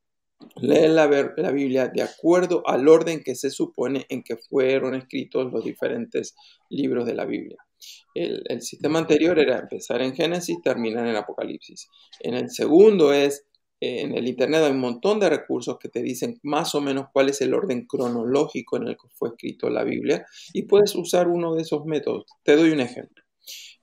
leer 0.56 0.90
la, 0.90 1.06
la 1.36 1.50
Biblia 1.50 1.88
de 1.88 2.02
acuerdo 2.02 2.62
al 2.66 2.88
orden 2.88 3.22
que 3.22 3.34
se 3.34 3.50
supone 3.50 4.06
en 4.08 4.22
que 4.22 4.36
fueron 4.36 4.94
escritos 4.94 5.52
los 5.52 5.64
diferentes 5.64 6.34
libros 6.70 7.06
de 7.06 7.14
la 7.14 7.24
Biblia. 7.24 7.58
El, 8.14 8.42
el, 8.48 8.62
sistema 8.62 8.98
anterior 8.98 9.38
era 9.38 9.58
empezar 9.58 10.00
en 10.00 10.14
Génesis, 10.14 10.62
terminar 10.62 11.06
en 11.06 11.16
Apocalipsis. 11.16 11.88
En 12.20 12.34
el 12.34 12.50
segundo 12.50 13.12
es 13.12 13.46
en 13.80 14.16
el 14.16 14.26
Internet 14.26 14.62
hay 14.62 14.72
un 14.72 14.80
montón 14.80 15.20
de 15.20 15.28
recursos 15.28 15.78
que 15.78 15.90
te 15.90 16.02
dicen 16.02 16.38
más 16.42 16.74
o 16.74 16.80
menos 16.80 17.08
cuál 17.12 17.28
es 17.28 17.42
el 17.42 17.52
orden 17.52 17.86
cronológico 17.86 18.78
en 18.78 18.88
el 18.88 18.96
que 18.96 19.08
fue 19.12 19.30
escrito 19.30 19.68
la 19.68 19.84
Biblia 19.84 20.24
y 20.54 20.62
puedes 20.62 20.94
usar 20.94 21.28
uno 21.28 21.54
de 21.54 21.62
esos 21.62 21.84
métodos. 21.84 22.24
Te 22.42 22.56
doy 22.56 22.70
un 22.70 22.80
ejemplo. 22.80 23.25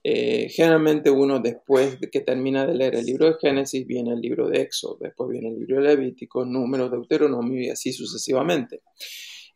Eh, 0.05 0.49
generalmente 0.49 1.09
uno 1.09 1.39
después 1.39 1.99
de 2.01 2.09
que 2.09 2.19
termina 2.19 2.67
de 2.67 2.75
leer 2.75 2.95
el 2.95 3.05
libro 3.05 3.27
de 3.27 3.37
Génesis 3.39 3.87
viene 3.87 4.11
el 4.11 4.19
libro 4.19 4.49
de 4.49 4.61
Éxodo, 4.61 4.97
después 4.99 5.29
viene 5.29 5.47
el 5.47 5.59
libro 5.59 5.77
de 5.77 5.95
Levítico, 5.95 6.43
Números, 6.43 6.91
Deuteronomio 6.91 7.61
y 7.61 7.69
así 7.69 7.93
sucesivamente. 7.93 8.81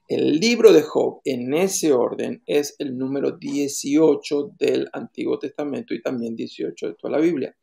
El 0.08 0.40
libro 0.40 0.72
de 0.72 0.84
Job 0.84 1.20
en 1.26 1.54
ese 1.54 1.92
orden 1.92 2.42
es 2.46 2.76
el 2.80 2.98
número 2.98 3.32
18 3.32 4.54
del 4.58 4.88
Antiguo 4.94 5.38
Testamento 5.38 5.94
y 5.94 6.02
también 6.02 6.34
18 6.34 6.88
de 6.88 6.94
toda 6.94 7.12
la 7.12 7.20
Biblia. 7.20 7.58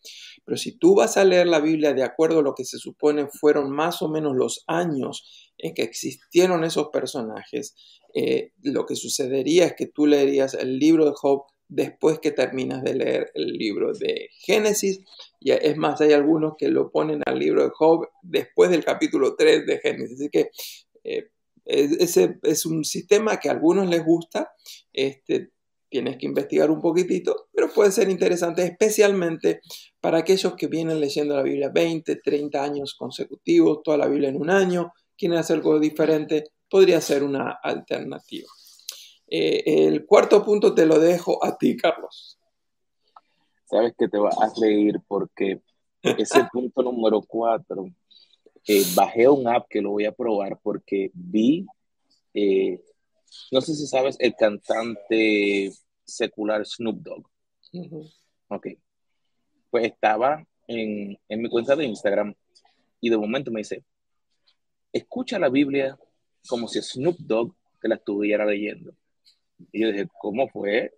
Pero 0.45 0.59
si 0.59 0.77
tú 0.77 0.95
vas 0.95 1.17
a 1.17 1.25
leer 1.25 1.47
la 1.47 1.61
Biblia 1.61 1.95
de 1.95 2.03
acuerdo 2.03 2.41
a 2.41 2.43
lo 2.43 2.55
que 2.55 2.67
se 2.67 2.77
supone 2.77 3.29
fueron 3.29 3.71
más 3.71 4.03
o 4.03 4.11
menos 4.11 4.37
los 4.37 4.63
años 4.67 5.51
en 5.57 5.73
que 5.73 5.85
existieron 5.85 6.65
esos 6.65 6.89
personajes, 6.89 7.75
eh, 8.13 8.53
lo 8.63 8.85
que 8.85 8.95
sucedería 8.95 9.65
es 9.65 9.73
que 9.75 9.87
tú 9.87 10.07
leerías 10.07 10.53
el 10.53 10.79
libro 10.79 11.07
de 11.07 11.13
Job 11.15 11.45
después 11.75 12.21
que 12.21 12.31
terminas 12.31 12.83
de 12.83 12.95
leer 12.95 13.31
el 13.35 13.53
libro 13.53 13.93
de 13.93 14.29
Génesis. 14.39 15.01
Y 15.41 15.51
es 15.51 15.77
más, 15.77 16.01
hay 16.01 16.13
algunos 16.13 16.55
que 16.57 16.69
lo 16.69 16.91
ponen 16.91 17.23
al 17.27 17.39
libro 17.39 17.65
de 17.65 17.71
Job 17.75 18.09
después 18.23 18.71
del 18.71 18.85
capítulo 18.85 19.35
3 19.37 19.67
de 19.67 19.79
Génesis. 19.79 20.21
Así 20.21 20.29
que 20.31 20.51
eh, 21.03 21.29
ese 21.67 22.39
es 22.43 22.65
un 22.65 22.85
sistema 22.85 23.39
que 23.39 23.49
a 23.49 23.53
algunos 23.53 23.89
les 23.89 24.05
gusta, 24.05 24.53
este, 24.93 25.51
tienes 25.89 26.17
que 26.17 26.27
investigar 26.27 26.71
un 26.71 26.81
poquitito, 26.81 27.49
pero 27.53 27.73
puede 27.73 27.91
ser 27.91 28.09
interesante 28.11 28.65
especialmente 28.65 29.61
para 30.01 30.19
aquellos 30.19 30.55
que 30.55 30.67
vienen 30.67 31.01
leyendo 31.01 31.35
la 31.35 31.43
Biblia 31.43 31.71
20, 31.75 32.17
30 32.17 32.63
años 32.63 32.95
consecutivos, 32.95 33.81
toda 33.83 33.97
la 33.97 34.07
Biblia 34.07 34.29
en 34.29 34.37
un 34.37 34.51
año, 34.51 34.93
quieren 35.17 35.39
hacer 35.39 35.57
algo 35.57 35.81
diferente, 35.81 36.45
podría 36.69 37.01
ser 37.01 37.23
una 37.23 37.59
alternativa. 37.63 38.49
Eh, 39.27 39.87
el 39.87 40.07
cuarto 40.07 40.45
punto 40.45 40.75
te 40.75 40.87
lo 40.87 40.99
dejo 40.99 41.45
a 41.45 41.57
ti, 41.57 41.77
Carlos. 41.77 42.39
Sabes 43.65 43.95
que 43.99 44.09
te 44.09 44.19
vas 44.19 44.37
a 44.41 44.53
reír 44.61 45.01
porque 45.09 45.61
ese 46.03 46.47
punto 46.53 46.83
número 46.83 47.23
cuatro 47.23 47.87
eh, 48.67 48.85
bajé 48.95 49.29
un 49.29 49.49
app 49.49 49.67
que 49.69 49.81
lo 49.81 49.91
voy 49.91 50.05
a 50.05 50.13
probar 50.13 50.59
porque 50.63 51.11
vi, 51.13 51.67
eh, 52.35 52.83
no 53.51 53.61
sé 53.61 53.75
si 53.75 53.87
sabes, 53.87 54.17
el 54.19 54.35
cantante 54.35 55.73
secular 56.05 56.65
Snoop 56.67 56.97
Dogg. 56.97 57.27
Ok. 58.49 58.69
Pues 59.71 59.87
estaba 59.87 60.47
en, 60.69 61.19
en 61.29 61.43
mi 61.43 61.49
cuenta 61.49 61.75
de 61.75 61.87
Instagram 61.87 62.35
y 63.01 63.11
de 63.11 63.19
momento 63.19 63.51
me 63.51 63.61
dice, 63.61 63.85
escucha 64.93 65.39
la 65.39 65.49
Biblia 65.49 65.99
como 66.47 66.69
si 66.69 66.81
Snoop 66.81 67.17
Dogg 67.19 67.55
te 67.81 67.89
la 67.89 67.97
estuviera 67.97 68.47
leyendo. 68.47 68.95
Y 69.73 69.83
yo 69.83 69.93
dije, 69.93 70.09
¿cómo 70.21 70.49
fue? 70.49 70.95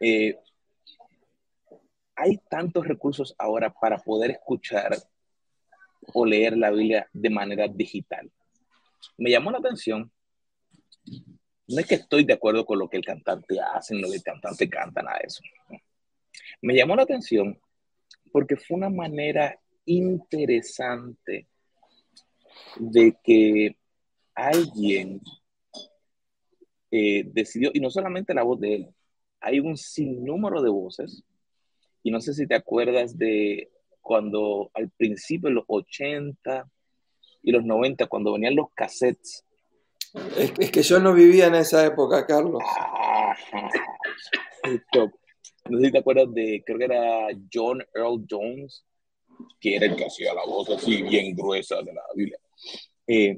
Eh, 0.00 0.38
hay 2.16 2.38
tantos 2.48 2.86
recursos 2.86 3.34
ahora 3.38 3.72
para 3.72 3.98
poder 3.98 4.32
escuchar 4.32 4.96
o 6.12 6.26
leer 6.26 6.56
la 6.56 6.70
Biblia 6.70 7.08
de 7.12 7.30
manera 7.30 7.66
digital. 7.68 8.30
Me 9.16 9.30
llamó 9.30 9.50
la 9.50 9.58
atención. 9.58 10.10
No 11.66 11.80
es 11.80 11.86
que 11.86 11.94
estoy 11.94 12.24
de 12.24 12.34
acuerdo 12.34 12.66
con 12.66 12.78
lo 12.78 12.88
que 12.88 12.98
el 12.98 13.04
cantante 13.04 13.58
hace, 13.60 13.94
lo 13.94 14.08
que 14.10 14.16
el 14.16 14.22
cantante 14.22 14.68
canta, 14.68 15.02
nada 15.02 15.18
de 15.18 15.26
eso. 15.26 15.42
Me 16.60 16.74
llamó 16.74 16.94
la 16.94 17.02
atención 17.02 17.58
porque 18.32 18.56
fue 18.56 18.76
una 18.76 18.90
manera 18.90 19.58
interesante 19.86 21.48
de 22.76 23.16
que 23.22 23.76
alguien 24.34 25.20
eh, 26.96 27.24
decidió, 27.26 27.72
y 27.74 27.80
no 27.80 27.90
solamente 27.90 28.34
la 28.34 28.44
voz 28.44 28.60
de 28.60 28.74
él, 28.76 28.88
hay 29.40 29.58
un 29.58 29.76
sinnúmero 29.76 30.62
de 30.62 30.70
voces, 30.70 31.24
y 32.04 32.12
no 32.12 32.20
sé 32.20 32.34
si 32.34 32.46
te 32.46 32.54
acuerdas 32.54 33.18
de 33.18 33.68
cuando 34.00 34.70
al 34.74 34.90
principio, 34.90 35.48
en 35.48 35.56
los 35.56 35.64
80 35.66 36.70
y 37.42 37.50
los 37.50 37.64
90, 37.64 38.06
cuando 38.06 38.34
venían 38.34 38.54
los 38.54 38.70
cassettes. 38.74 39.44
Es, 40.36 40.70
que 40.70 40.82
yo 40.84 41.00
no 41.00 41.12
vivía 41.12 41.46
en 41.46 41.56
esa 41.56 41.84
época, 41.84 42.24
Carlos. 42.26 42.62
no 44.62 45.78
sé 45.80 45.86
si 45.86 45.90
te 45.90 45.98
acuerdas 45.98 46.32
de, 46.32 46.62
creo 46.64 46.78
que 46.78 46.84
era 46.84 47.26
John 47.52 47.84
Earl 47.92 48.24
Jones, 48.30 48.84
que 49.58 49.74
era 49.74 49.86
el 49.86 49.96
que 49.96 50.06
hacía 50.06 50.32
la 50.32 50.44
voz 50.44 50.70
así 50.70 51.02
bien 51.02 51.34
gruesa 51.34 51.82
de 51.82 51.92
la 51.92 52.02
Biblia. 52.14 52.38
Eh, 53.08 53.36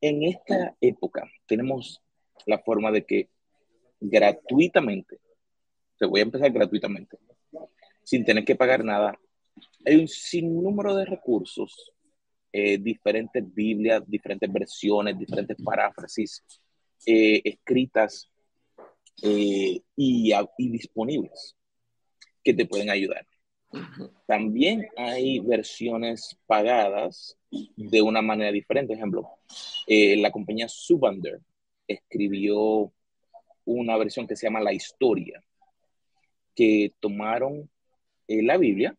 en 0.00 0.22
esta 0.24 0.76
época 0.80 1.30
tenemos 1.46 2.02
la 2.46 2.58
forma 2.58 2.90
de 2.90 3.04
que 3.04 3.28
gratuitamente, 4.00 5.18
te 5.98 6.06
voy 6.06 6.20
a 6.20 6.24
empezar 6.24 6.50
gratuitamente, 6.50 7.18
sin 8.02 8.24
tener 8.24 8.44
que 8.44 8.56
pagar 8.56 8.84
nada, 8.84 9.18
hay 9.84 9.96
un 9.96 10.08
sinnúmero 10.08 10.94
de 10.94 11.04
recursos, 11.04 11.92
eh, 12.52 12.78
diferentes 12.78 13.44
Biblias, 13.54 14.02
diferentes 14.06 14.50
versiones, 14.50 15.18
diferentes 15.18 15.56
paráfrasis 15.62 16.42
eh, 17.06 17.42
escritas 17.44 18.30
y, 19.22 19.84
y 19.96 20.32
disponibles 20.56 21.56
que 22.42 22.54
te 22.54 22.64
pueden 22.64 22.88
ayudar. 22.88 23.26
También 24.26 24.88
hay 24.96 25.40
versiones 25.40 26.38
pagadas 26.46 27.36
de 27.50 28.02
una 28.02 28.22
manera 28.22 28.52
diferente. 28.52 28.94
Ejemplo, 28.94 29.28
eh, 29.86 30.16
la 30.16 30.30
compañía 30.30 30.68
Subander 30.68 31.40
escribió 31.86 32.92
una 33.64 33.96
versión 33.96 34.26
que 34.26 34.36
se 34.36 34.46
llama 34.46 34.60
La 34.60 34.72
Historia, 34.72 35.42
que 36.54 36.92
tomaron 37.00 37.70
eh, 38.26 38.42
la 38.42 38.56
Biblia 38.56 38.96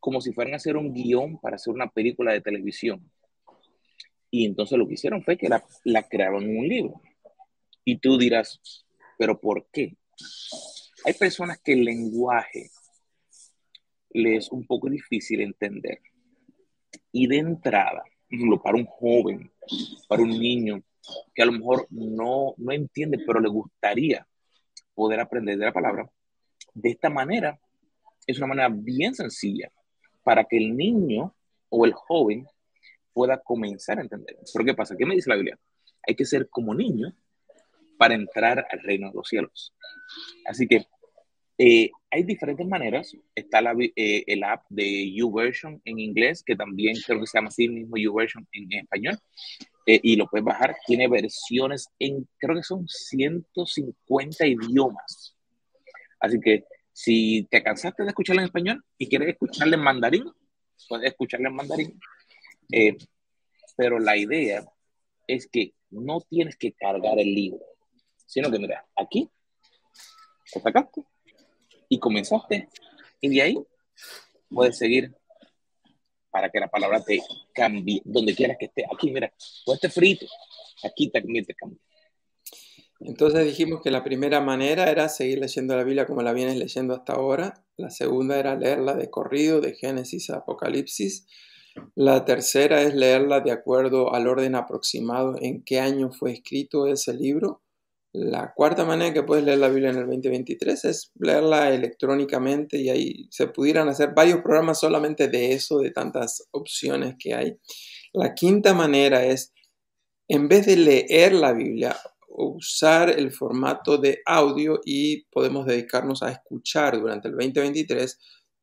como 0.00 0.20
si 0.20 0.32
fueran 0.32 0.54
a 0.54 0.58
hacer 0.58 0.76
un 0.76 0.92
guion 0.92 1.38
para 1.38 1.56
hacer 1.56 1.74
una 1.74 1.88
película 1.88 2.32
de 2.32 2.40
televisión. 2.40 3.10
Y 4.30 4.46
entonces 4.46 4.78
lo 4.78 4.86
que 4.86 4.94
hicieron 4.94 5.24
fue 5.24 5.36
que 5.36 5.48
la, 5.48 5.64
la 5.84 6.02
crearon 6.04 6.44
en 6.44 6.58
un 6.58 6.68
libro. 6.68 7.00
Y 7.84 7.98
tú 7.98 8.16
dirás, 8.16 8.60
¿pero 9.18 9.40
por 9.40 9.66
qué? 9.72 9.96
Hay 11.04 11.12
personas 11.14 11.58
que 11.58 11.72
el 11.72 11.84
lenguaje 11.84 12.70
le 14.10 14.36
es 14.36 14.50
un 14.50 14.66
poco 14.66 14.88
difícil 14.88 15.40
entender. 15.40 16.00
Y 17.12 17.26
de 17.26 17.38
entrada, 17.38 18.04
para 18.62 18.76
un 18.76 18.86
joven, 18.86 19.50
para 20.08 20.22
un 20.22 20.30
niño 20.30 20.82
que 21.34 21.42
a 21.42 21.46
lo 21.46 21.52
mejor 21.52 21.86
no, 21.90 22.54
no 22.56 22.72
entiende, 22.72 23.18
pero 23.24 23.40
le 23.40 23.48
gustaría 23.48 24.26
poder 24.94 25.20
aprender 25.20 25.58
de 25.58 25.64
la 25.64 25.72
palabra, 25.72 26.10
de 26.74 26.90
esta 26.90 27.10
manera 27.10 27.58
es 28.26 28.38
una 28.38 28.48
manera 28.48 28.68
bien 28.68 29.14
sencilla 29.14 29.70
para 30.24 30.44
que 30.44 30.56
el 30.56 30.76
niño 30.76 31.34
o 31.68 31.84
el 31.86 31.92
joven 31.92 32.46
pueda 33.12 33.40
comenzar 33.40 33.98
a 33.98 34.02
entender. 34.02 34.36
Pero 34.52 34.64
¿qué 34.64 34.74
pasa? 34.74 34.96
¿Qué 34.96 35.06
me 35.06 35.14
dice 35.14 35.30
la 35.30 35.36
Biblia? 35.36 35.58
Hay 36.06 36.14
que 36.14 36.24
ser 36.24 36.48
como 36.48 36.74
niño 36.74 37.14
para 37.96 38.14
entrar 38.14 38.66
al 38.70 38.80
reino 38.80 39.08
de 39.08 39.14
los 39.14 39.28
cielos. 39.28 39.72
Así 40.46 40.66
que 40.66 40.86
eh, 41.58 41.90
hay 42.10 42.22
diferentes 42.22 42.66
maneras. 42.66 43.16
Está 43.34 43.60
la, 43.60 43.74
eh, 43.78 44.24
el 44.26 44.44
app 44.44 44.64
de 44.68 45.12
YouVersion 45.12 45.80
en 45.84 45.98
inglés, 45.98 46.42
que 46.44 46.56
también 46.56 46.96
creo 47.04 47.20
que 47.20 47.26
se 47.26 47.38
llama 47.38 47.48
así 47.48 47.68
mismo 47.68 47.96
YouVersion 47.96 48.46
en, 48.52 48.72
español. 48.72 49.18
Eh, 49.86 50.00
y 50.02 50.16
lo 50.16 50.26
puedes 50.26 50.44
bajar. 50.44 50.76
Tiene 50.86 51.08
versiones 51.08 51.88
en, 51.98 52.28
creo 52.38 52.56
que 52.56 52.62
son 52.62 52.86
150 52.88 54.46
idiomas. 54.46 55.36
Así 56.20 56.40
que 56.40 56.64
si 56.92 57.46
te 57.50 57.62
cansaste 57.62 58.02
de 58.02 58.08
escucharlo 58.08 58.42
en 58.42 58.46
español 58.46 58.84
y 58.98 59.08
quieres 59.08 59.28
escucharlo 59.28 59.74
en 59.74 59.82
mandarín, 59.82 60.24
puedes 60.88 61.10
escucharlo 61.10 61.48
en 61.48 61.54
mandarín. 61.54 62.00
pero 63.76 63.98
la 63.98 64.16
idea 64.16 64.64
es 65.26 65.46
que 65.46 65.74
no 65.90 66.20
tienes 66.20 66.56
que 66.56 66.72
cargar 66.72 67.18
el 67.18 67.34
libro, 67.34 67.64
sino 68.26 68.50
que 68.50 68.58
mira, 68.58 68.86
aquí, 68.96 69.30
te 70.52 70.60
sacaste, 70.60 71.02
y 71.88 71.98
comenzaste. 71.98 72.68
Y 73.20 73.28
de 73.28 73.42
ahí 73.42 73.58
puedes 74.48 74.78
seguir 74.78 75.14
para 76.30 76.50
que 76.50 76.60
la 76.60 76.68
palabra 76.68 77.02
te 77.02 77.20
cambie 77.54 78.02
donde 78.04 78.34
quieras 78.34 78.56
que 78.58 78.66
esté. 78.66 78.84
Aquí, 78.92 79.10
mira, 79.10 79.32
o 79.64 79.74
este 79.74 79.88
frito, 79.88 80.26
aquí 80.84 81.10
también 81.10 81.44
te 81.44 81.54
cambia. 81.54 81.80
Entonces 83.00 83.44
dijimos 83.44 83.82
que 83.82 83.90
la 83.90 84.04
primera 84.04 84.40
manera 84.40 84.90
era 84.90 85.08
seguir 85.08 85.38
leyendo 85.38 85.76
la 85.76 85.84
Biblia 85.84 86.06
como 86.06 86.22
la 86.22 86.32
vienes 86.32 86.56
leyendo 86.56 86.94
hasta 86.94 87.14
ahora. 87.14 87.64
La 87.76 87.90
segunda 87.90 88.38
era 88.38 88.56
leerla 88.56 88.94
de 88.94 89.10
corrido, 89.10 89.60
de 89.60 89.74
Génesis 89.74 90.30
a 90.30 90.38
Apocalipsis. 90.38 91.26
La 91.94 92.24
tercera 92.24 92.80
es 92.82 92.94
leerla 92.94 93.40
de 93.40 93.52
acuerdo 93.52 94.14
al 94.14 94.26
orden 94.26 94.54
aproximado 94.54 95.36
en 95.40 95.62
qué 95.62 95.80
año 95.80 96.10
fue 96.10 96.32
escrito 96.32 96.86
ese 96.86 97.12
libro. 97.12 97.62
La 98.18 98.54
cuarta 98.54 98.86
manera 98.86 99.12
que 99.12 99.24
puedes 99.24 99.44
leer 99.44 99.58
la 99.58 99.68
Biblia 99.68 99.90
en 99.90 99.98
el 99.98 100.06
2023 100.06 100.86
es 100.86 101.12
leerla 101.18 101.74
electrónicamente 101.74 102.78
y 102.78 102.88
ahí 102.88 103.28
se 103.30 103.48
pudieran 103.48 103.90
hacer 103.90 104.14
varios 104.16 104.40
programas 104.40 104.80
solamente 104.80 105.28
de 105.28 105.52
eso, 105.52 105.80
de 105.80 105.90
tantas 105.90 106.48
opciones 106.52 107.16
que 107.18 107.34
hay. 107.34 107.58
La 108.14 108.32
quinta 108.32 108.72
manera 108.72 109.22
es, 109.22 109.52
en 110.28 110.48
vez 110.48 110.64
de 110.64 110.78
leer 110.78 111.34
la 111.34 111.52
Biblia, 111.52 111.94
usar 112.28 113.10
el 113.10 113.32
formato 113.32 113.98
de 113.98 114.22
audio 114.24 114.80
y 114.82 115.24
podemos 115.26 115.66
dedicarnos 115.66 116.22
a 116.22 116.30
escuchar 116.30 116.98
durante 116.98 117.28
el 117.28 117.34
2023 117.34 118.18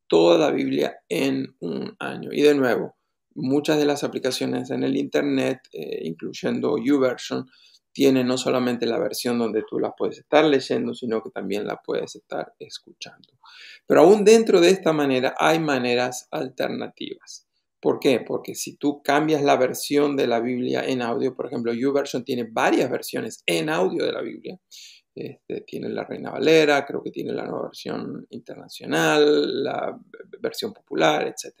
toda 0.08 0.36
la 0.36 0.50
Biblia 0.50 0.96
en 1.08 1.54
un 1.60 1.94
año. 2.00 2.30
Y 2.32 2.42
de 2.42 2.56
nuevo, 2.56 2.96
muchas 3.36 3.78
de 3.78 3.86
las 3.86 4.02
aplicaciones 4.02 4.70
en 4.70 4.82
el 4.82 4.96
Internet, 4.96 5.60
eh, 5.72 6.00
incluyendo 6.02 6.76
YouVersion, 6.76 7.46
tiene 7.94 8.24
no 8.24 8.36
solamente 8.36 8.84
la 8.84 8.98
versión 8.98 9.38
donde 9.38 9.62
tú 9.62 9.78
la 9.78 9.92
puedes 9.92 10.18
estar 10.18 10.44
leyendo, 10.44 10.94
sino 10.94 11.22
que 11.22 11.30
también 11.30 11.66
la 11.66 11.80
puedes 11.80 12.16
estar 12.16 12.52
escuchando. 12.58 13.38
Pero 13.86 14.00
aún 14.00 14.24
dentro 14.24 14.60
de 14.60 14.70
esta 14.70 14.92
manera 14.92 15.34
hay 15.38 15.60
maneras 15.60 16.26
alternativas. 16.32 17.46
¿Por 17.80 18.00
qué? 18.00 18.20
Porque 18.20 18.54
si 18.54 18.76
tú 18.76 19.00
cambias 19.02 19.42
la 19.42 19.56
versión 19.56 20.16
de 20.16 20.26
la 20.26 20.40
Biblia 20.40 20.84
en 20.84 21.02
audio, 21.02 21.34
por 21.34 21.46
ejemplo, 21.46 21.72
YouVersion 21.72 22.24
tiene 22.24 22.48
varias 22.50 22.90
versiones 22.90 23.42
en 23.46 23.68
audio 23.68 24.04
de 24.04 24.12
la 24.12 24.22
Biblia. 24.22 24.58
Este, 25.14 25.60
tiene 25.60 25.90
la 25.90 26.02
Reina 26.02 26.32
Valera, 26.32 26.84
creo 26.84 27.00
que 27.00 27.12
tiene 27.12 27.32
la 27.32 27.44
nueva 27.44 27.66
versión 27.66 28.26
internacional, 28.30 29.62
la 29.62 29.96
versión 30.40 30.72
popular, 30.72 31.28
etc. 31.28 31.54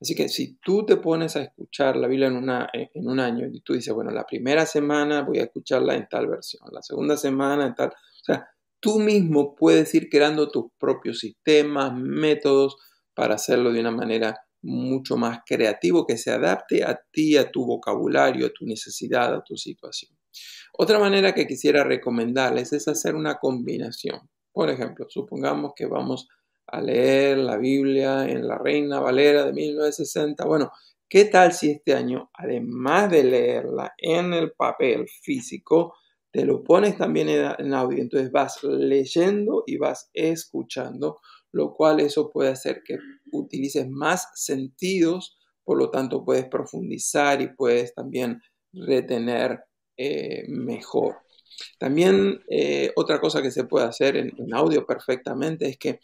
Así 0.00 0.14
que 0.14 0.28
si 0.28 0.56
tú 0.56 0.84
te 0.84 0.96
pones 0.96 1.36
a 1.36 1.42
escuchar 1.42 1.96
la 1.96 2.08
Biblia 2.08 2.28
en, 2.28 2.36
una, 2.36 2.68
en 2.72 3.08
un 3.08 3.20
año 3.20 3.46
y 3.50 3.60
tú 3.60 3.74
dices, 3.74 3.94
bueno, 3.94 4.10
la 4.10 4.24
primera 4.24 4.66
semana 4.66 5.22
voy 5.22 5.38
a 5.38 5.44
escucharla 5.44 5.94
en 5.94 6.08
tal 6.08 6.26
versión, 6.26 6.62
la 6.72 6.82
segunda 6.82 7.16
semana 7.16 7.66
en 7.66 7.74
tal, 7.74 7.88
o 7.88 8.24
sea, 8.24 8.48
tú 8.80 8.98
mismo 8.98 9.54
puedes 9.54 9.94
ir 9.94 10.08
creando 10.08 10.50
tus 10.50 10.66
propios 10.78 11.20
sistemas, 11.20 11.92
métodos 11.94 12.76
para 13.14 13.34
hacerlo 13.34 13.72
de 13.72 13.80
una 13.80 13.92
manera 13.92 14.36
mucho 14.62 15.16
más 15.16 15.40
creativo 15.44 16.06
que 16.06 16.16
se 16.16 16.30
adapte 16.30 16.84
a 16.84 17.00
ti, 17.10 17.36
a 17.36 17.50
tu 17.50 17.66
vocabulario, 17.66 18.46
a 18.46 18.50
tu 18.50 18.64
necesidad, 18.64 19.34
a 19.34 19.42
tu 19.42 19.56
situación. 19.56 20.16
Otra 20.78 20.98
manera 20.98 21.34
que 21.34 21.46
quisiera 21.46 21.84
recomendarles 21.84 22.72
es 22.72 22.88
hacer 22.88 23.14
una 23.14 23.38
combinación. 23.38 24.30
Por 24.52 24.70
ejemplo, 24.70 25.06
supongamos 25.08 25.72
que 25.76 25.86
vamos 25.86 26.28
a 26.30 26.41
leer 26.80 27.38
la 27.38 27.56
Biblia 27.56 28.28
en 28.28 28.46
la 28.46 28.58
Reina 28.58 29.00
Valera 29.00 29.44
de 29.44 29.52
1960. 29.52 30.44
Bueno, 30.44 30.70
¿qué 31.08 31.26
tal 31.26 31.52
si 31.52 31.70
este 31.70 31.94
año, 31.94 32.30
además 32.34 33.10
de 33.10 33.24
leerla 33.24 33.92
en 33.98 34.32
el 34.32 34.52
papel 34.52 35.06
físico, 35.08 35.94
te 36.32 36.46
lo 36.46 36.64
pones 36.64 36.96
también 36.96 37.28
en, 37.28 37.74
audio, 37.74 37.98
entonces 37.98 38.32
vas 38.32 38.62
leyendo 38.64 39.64
y 39.66 39.76
vas 39.76 40.10
escuchando, 40.14 41.20
lo 41.52 41.74
cual 41.74 42.00
eso 42.00 42.30
puede 42.30 42.50
hacer 42.50 42.82
que 42.82 42.96
utilices 43.32 43.88
más 43.88 44.28
sentidos, 44.34 45.36
por 45.62 45.76
lo 45.76 45.90
tanto 45.90 46.24
puedes 46.24 46.46
profundizar 46.46 47.42
y 47.42 47.54
puedes 47.54 47.94
también 47.94 48.40
retener 48.72 49.62
eh, 49.98 50.44
mejor. 50.48 51.16
También 51.78 52.42
eh, 52.48 52.92
otra 52.96 53.20
cosa 53.20 53.42
que 53.42 53.50
se 53.50 53.64
puede 53.64 53.86
hacer 53.86 54.16
en, 54.16 54.54
audio 54.54 54.86
perfectamente 54.86 55.68
es 55.68 55.76
que, 55.76 56.00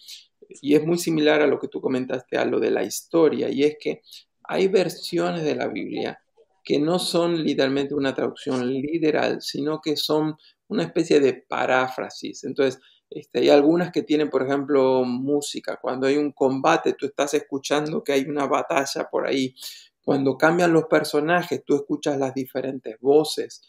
y 0.62 0.74
es 0.74 0.84
muy 0.86 0.98
similar 0.98 1.42
a 1.42 1.46
lo 1.46 1.58
que 1.58 1.68
tú 1.68 1.80
comentaste, 1.80 2.38
a 2.38 2.44
lo 2.44 2.60
de 2.60 2.70
la 2.70 2.84
historia, 2.84 3.48
y 3.50 3.64
es 3.64 3.76
que 3.80 4.02
hay 4.44 4.68
versiones 4.68 5.44
de 5.44 5.54
la 5.54 5.68
Biblia 5.68 6.20
que 6.64 6.78
no 6.78 6.98
son 6.98 7.42
literalmente 7.42 7.94
una 7.94 8.14
traducción 8.14 8.66
literal, 8.66 9.40
sino 9.40 9.80
que 9.80 9.96
son 9.96 10.36
una 10.68 10.82
especie 10.82 11.18
de 11.18 11.32
paráfrasis. 11.32 12.44
Entonces, 12.44 12.80
este, 13.10 13.38
hay 13.40 13.48
algunas 13.48 13.90
que 13.90 14.02
tienen, 14.02 14.28
por 14.28 14.42
ejemplo, 14.42 15.02
música. 15.04 15.78
Cuando 15.80 16.06
hay 16.06 16.18
un 16.18 16.32
combate, 16.32 16.92
tú 16.92 17.06
estás 17.06 17.32
escuchando 17.34 18.04
que 18.04 18.12
hay 18.12 18.24
una 18.24 18.46
batalla 18.46 19.08
por 19.10 19.26
ahí. 19.26 19.54
Cuando 20.02 20.36
cambian 20.36 20.72
los 20.72 20.84
personajes, 20.84 21.64
tú 21.64 21.74
escuchas 21.74 22.18
las 22.18 22.34
diferentes 22.34 23.00
voces. 23.00 23.62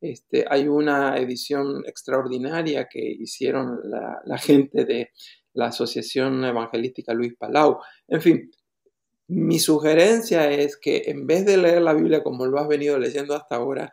Este, 0.00 0.44
hay 0.48 0.68
una 0.68 1.16
edición 1.16 1.82
extraordinaria 1.86 2.88
que 2.88 3.00
hicieron 3.00 3.80
la, 3.84 4.20
la 4.24 4.38
gente 4.38 4.84
de 4.84 5.10
la 5.54 5.66
Asociación 5.66 6.44
Evangelística 6.44 7.14
Luis 7.14 7.34
Palau. 7.36 7.78
En 8.08 8.20
fin, 8.20 8.50
mi 9.28 9.58
sugerencia 9.58 10.50
es 10.50 10.76
que 10.76 11.04
en 11.06 11.26
vez 11.26 11.46
de 11.46 11.56
leer 11.56 11.82
la 11.82 11.94
Biblia 11.94 12.22
como 12.22 12.46
lo 12.46 12.58
has 12.58 12.68
venido 12.68 12.98
leyendo 12.98 13.34
hasta 13.34 13.56
ahora, 13.56 13.90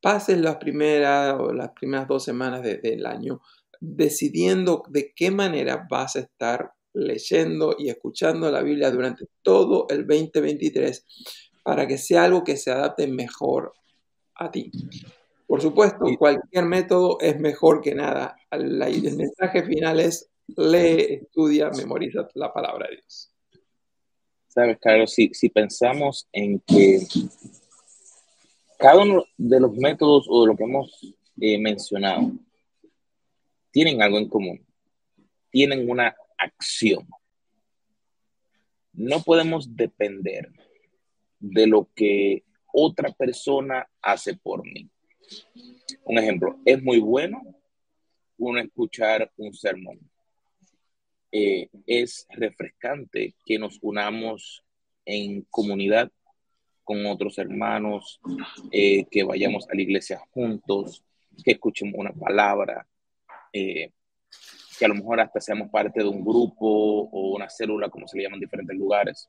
pases 0.00 0.38
las 0.38 0.56
primeras 0.56 1.34
o 1.38 1.52
las 1.52 1.72
primeras 1.72 2.08
dos 2.08 2.24
semanas 2.24 2.62
del 2.62 3.04
año 3.06 3.40
decidiendo 3.80 4.82
de 4.88 5.12
qué 5.14 5.30
manera 5.30 5.86
vas 5.90 6.16
a 6.16 6.20
estar 6.20 6.72
leyendo 6.94 7.76
y 7.78 7.90
escuchando 7.90 8.50
la 8.50 8.62
Biblia 8.62 8.90
durante 8.90 9.26
todo 9.42 9.86
el 9.90 10.06
2023 10.06 11.04
para 11.62 11.86
que 11.86 11.98
sea 11.98 12.24
algo 12.24 12.42
que 12.42 12.56
se 12.56 12.70
adapte 12.70 13.06
mejor 13.06 13.74
a 14.36 14.50
ti. 14.50 14.70
Por 15.46 15.60
supuesto, 15.60 16.06
cualquier 16.18 16.64
método 16.64 17.18
es 17.20 17.38
mejor 17.38 17.80
que 17.80 17.94
nada. 17.94 18.36
El 18.50 19.16
mensaje 19.16 19.62
final 19.64 20.00
es 20.00 20.30
lee, 20.48 21.20
estudia, 21.22 21.70
memoriza 21.70 22.28
la 22.34 22.52
palabra 22.52 22.88
de 22.88 22.96
Dios. 22.96 23.32
Sabes, 24.48 24.78
Carlos, 24.80 25.12
si, 25.12 25.30
si 25.34 25.48
pensamos 25.48 26.28
en 26.32 26.60
que 26.60 27.00
cada 28.78 29.02
uno 29.02 29.24
de 29.36 29.60
los 29.60 29.74
métodos 29.76 30.26
o 30.28 30.42
de 30.42 30.48
lo 30.48 30.56
que 30.56 30.64
hemos 30.64 31.16
eh, 31.40 31.58
mencionado 31.58 32.32
tienen 33.70 34.00
algo 34.00 34.18
en 34.18 34.28
común, 34.28 34.66
tienen 35.50 35.88
una 35.90 36.14
acción. 36.38 37.06
No 38.92 39.22
podemos 39.22 39.76
depender 39.76 40.50
de 41.38 41.66
lo 41.66 41.90
que 41.94 42.44
otra 42.72 43.10
persona 43.12 43.86
hace 44.00 44.34
por 44.34 44.62
mí. 44.64 44.88
Un 46.04 46.18
ejemplo, 46.18 46.58
es 46.64 46.82
muy 46.82 47.00
bueno 47.00 47.42
uno 48.38 48.60
escuchar 48.60 49.30
un 49.36 49.52
sermón. 49.52 49.98
Eh, 51.32 51.68
es 51.86 52.26
refrescante 52.30 53.34
que 53.44 53.58
nos 53.58 53.78
unamos 53.82 54.64
en 55.04 55.42
comunidad 55.50 56.10
con 56.84 57.04
otros 57.06 57.36
hermanos, 57.38 58.20
eh, 58.70 59.06
que 59.10 59.24
vayamos 59.24 59.68
a 59.68 59.74
la 59.74 59.82
iglesia 59.82 60.20
juntos, 60.30 61.04
que 61.44 61.52
escuchemos 61.52 61.94
una 61.96 62.12
palabra, 62.12 62.86
eh, 63.52 63.90
que 64.78 64.84
a 64.84 64.88
lo 64.88 64.94
mejor 64.94 65.20
hasta 65.20 65.40
seamos 65.40 65.68
parte 65.70 66.00
de 66.00 66.08
un 66.08 66.24
grupo 66.24 67.08
o 67.10 67.34
una 67.34 67.50
célula, 67.50 67.88
como 67.88 68.06
se 68.06 68.16
le 68.16 68.22
llama 68.22 68.36
en 68.36 68.42
diferentes 68.42 68.76
lugares. 68.76 69.28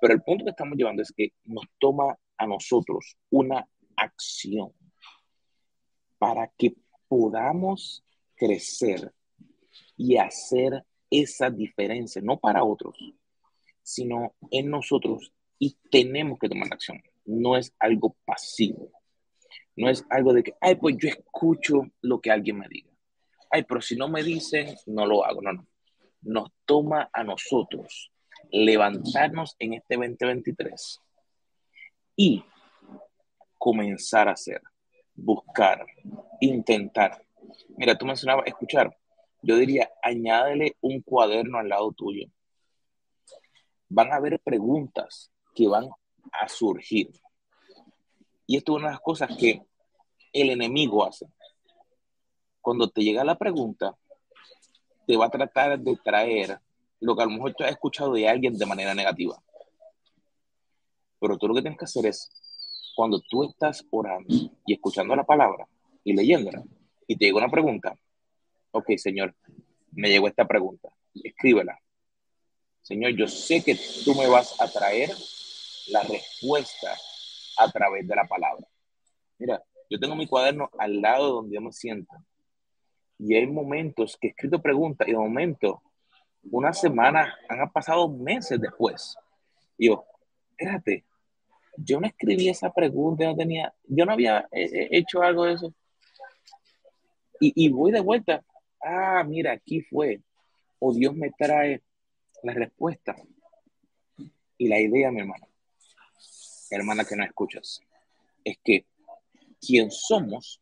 Pero 0.00 0.14
el 0.14 0.22
punto 0.22 0.44
que 0.44 0.50
estamos 0.50 0.76
llevando 0.76 1.02
es 1.02 1.12
que 1.12 1.32
nos 1.44 1.64
toma 1.78 2.16
a 2.36 2.46
nosotros 2.46 3.16
una 3.30 3.66
acción 3.96 4.72
para 6.18 6.48
que 6.56 6.74
podamos 7.08 8.04
crecer 8.36 9.12
y 10.02 10.16
hacer 10.16 10.84
esa 11.08 11.48
diferencia, 11.48 12.20
no 12.22 12.36
para 12.40 12.64
otros, 12.64 12.96
sino 13.82 14.34
en 14.50 14.68
nosotros 14.68 15.32
y 15.60 15.76
tenemos 15.92 16.40
que 16.40 16.48
tomar 16.48 16.72
acción. 16.72 17.00
No 17.24 17.56
es 17.56 17.72
algo 17.78 18.16
pasivo. 18.24 18.90
No 19.76 19.88
es 19.88 20.04
algo 20.10 20.32
de 20.32 20.42
que, 20.42 20.54
ay, 20.60 20.74
pues 20.74 20.96
yo 20.98 21.08
escucho 21.08 21.82
lo 22.00 22.20
que 22.20 22.32
alguien 22.32 22.58
me 22.58 22.66
diga. 22.68 22.90
Ay, 23.48 23.62
pero 23.62 23.80
si 23.80 23.94
no 23.94 24.08
me 24.08 24.24
dicen, 24.24 24.74
no 24.86 25.06
lo 25.06 25.24
hago. 25.24 25.40
No, 25.40 25.52
no. 25.52 25.68
Nos 26.22 26.50
toma 26.64 27.08
a 27.12 27.22
nosotros 27.22 28.10
levantarnos 28.50 29.54
en 29.60 29.74
este 29.74 29.94
2023 29.94 30.98
y 32.16 32.44
comenzar 33.56 34.28
a 34.28 34.32
hacer, 34.32 34.60
buscar, 35.14 35.86
intentar. 36.40 37.24
Mira, 37.76 37.96
tú 37.96 38.04
mencionabas 38.04 38.48
escuchar. 38.48 38.96
Yo 39.42 39.56
diría, 39.56 39.90
añádele 40.02 40.76
un 40.80 41.02
cuaderno 41.02 41.58
al 41.58 41.68
lado 41.68 41.92
tuyo. 41.92 42.28
Van 43.88 44.12
a 44.12 44.16
haber 44.16 44.40
preguntas 44.40 45.30
que 45.54 45.66
van 45.66 45.88
a 46.32 46.48
surgir. 46.48 47.10
Y 48.46 48.56
esto 48.56 48.72
es 48.72 48.78
una 48.78 48.88
de 48.88 48.92
las 48.94 49.00
cosas 49.00 49.36
que 49.36 49.62
el 50.32 50.50
enemigo 50.50 51.04
hace. 51.04 51.26
Cuando 52.60 52.88
te 52.88 53.02
llega 53.02 53.24
la 53.24 53.36
pregunta, 53.36 53.96
te 55.06 55.16
va 55.16 55.26
a 55.26 55.30
tratar 55.30 55.78
de 55.78 55.96
traer 55.96 56.60
lo 57.00 57.16
que 57.16 57.22
a 57.22 57.26
lo 57.26 57.32
mejor 57.32 57.54
tú 57.54 57.64
has 57.64 57.70
escuchado 57.70 58.12
de 58.12 58.28
alguien 58.28 58.56
de 58.56 58.66
manera 58.66 58.94
negativa. 58.94 59.42
Pero 61.18 61.36
tú 61.36 61.48
lo 61.48 61.54
que 61.54 61.62
tienes 61.62 61.78
que 61.78 61.84
hacer 61.84 62.06
es, 62.06 62.30
cuando 62.94 63.20
tú 63.28 63.44
estás 63.44 63.84
orando 63.90 64.32
y 64.66 64.72
escuchando 64.72 65.16
la 65.16 65.24
palabra 65.24 65.66
y 66.04 66.12
leyéndola, 66.12 66.62
y 67.08 67.16
te 67.16 67.24
llega 67.24 67.38
una 67.38 67.50
pregunta, 67.50 67.98
ok, 68.72 68.96
Señor, 68.96 69.34
me 69.92 70.08
llegó 70.08 70.28
esta 70.28 70.46
pregunta, 70.46 70.88
escríbela. 71.14 71.78
Señor, 72.82 73.12
yo 73.12 73.28
sé 73.28 73.62
que 73.62 73.78
tú 74.04 74.14
me 74.14 74.26
vas 74.26 74.60
a 74.60 74.68
traer 74.68 75.10
la 75.88 76.02
respuesta 76.02 76.96
a 77.58 77.70
través 77.70 78.06
de 78.06 78.16
la 78.16 78.24
palabra. 78.24 78.66
Mira, 79.38 79.62
yo 79.88 80.00
tengo 80.00 80.16
mi 80.16 80.26
cuaderno 80.26 80.70
al 80.78 81.00
lado 81.00 81.34
donde 81.34 81.54
yo 81.54 81.60
me 81.60 81.72
siento. 81.72 82.12
Y 83.18 83.34
hay 83.34 83.46
momentos 83.46 84.16
que 84.16 84.28
he 84.28 84.30
escrito 84.30 84.60
preguntas 84.60 85.06
y 85.06 85.12
de 85.12 85.18
momento, 85.18 85.82
una 86.50 86.72
semana, 86.72 87.36
han 87.48 87.70
pasado 87.70 88.08
meses 88.08 88.60
después. 88.60 89.16
Y 89.78 89.88
yo, 89.88 90.04
espérate, 90.50 91.04
yo 91.76 92.00
no 92.00 92.06
escribí 92.06 92.48
esa 92.48 92.72
pregunta, 92.72 93.24
no 93.24 93.36
tenía, 93.36 93.72
yo 93.84 94.04
no 94.04 94.12
había 94.12 94.40
eh, 94.50 94.64
eh, 94.64 94.88
hecho 94.90 95.22
algo 95.22 95.44
de 95.44 95.54
eso. 95.54 95.72
Y, 97.38 97.52
y 97.64 97.68
voy 97.68 97.92
de 97.92 98.00
vuelta. 98.00 98.42
Ah, 98.82 99.24
mira, 99.24 99.52
aquí 99.52 99.82
fue. 99.82 100.22
O 100.78 100.92
Dios 100.92 101.14
me 101.14 101.30
trae 101.30 101.82
la 102.42 102.54
respuesta. 102.54 103.16
Y 104.58 104.68
la 104.68 104.80
idea, 104.80 105.10
mi 105.10 105.20
hermano, 105.20 105.48
hermana 106.70 107.04
que 107.04 107.16
no 107.16 107.24
escuchas, 107.24 107.80
es 108.44 108.56
que 108.64 108.86
quien 109.60 109.90
somos 109.90 110.60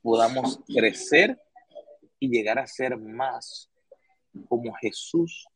podamos 0.00 0.60
crecer 0.66 1.38
y 2.18 2.28
llegar 2.28 2.58
a 2.58 2.66
ser 2.66 2.96
más 2.96 3.70
como 4.48 4.72
Jesús 4.74 5.46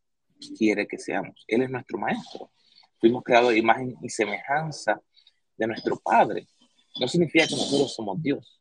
quiere 0.57 0.87
que 0.87 0.99
seamos. 0.99 1.45
Él 1.47 1.63
es 1.63 1.71
nuestro 1.71 1.99
maestro. 1.99 2.51
Fuimos 3.01 3.23
creados 3.23 3.51
de 3.51 3.59
imagen 3.59 3.95
y 4.03 4.09
semejanza 4.09 5.01
de 5.57 5.67
nuestro 5.67 5.97
Padre. 5.97 6.47
No 7.01 7.09
significa 7.09 7.47
que 7.47 7.55
nosotros 7.55 7.95
somos 7.95 8.23
Dios. 8.23 8.56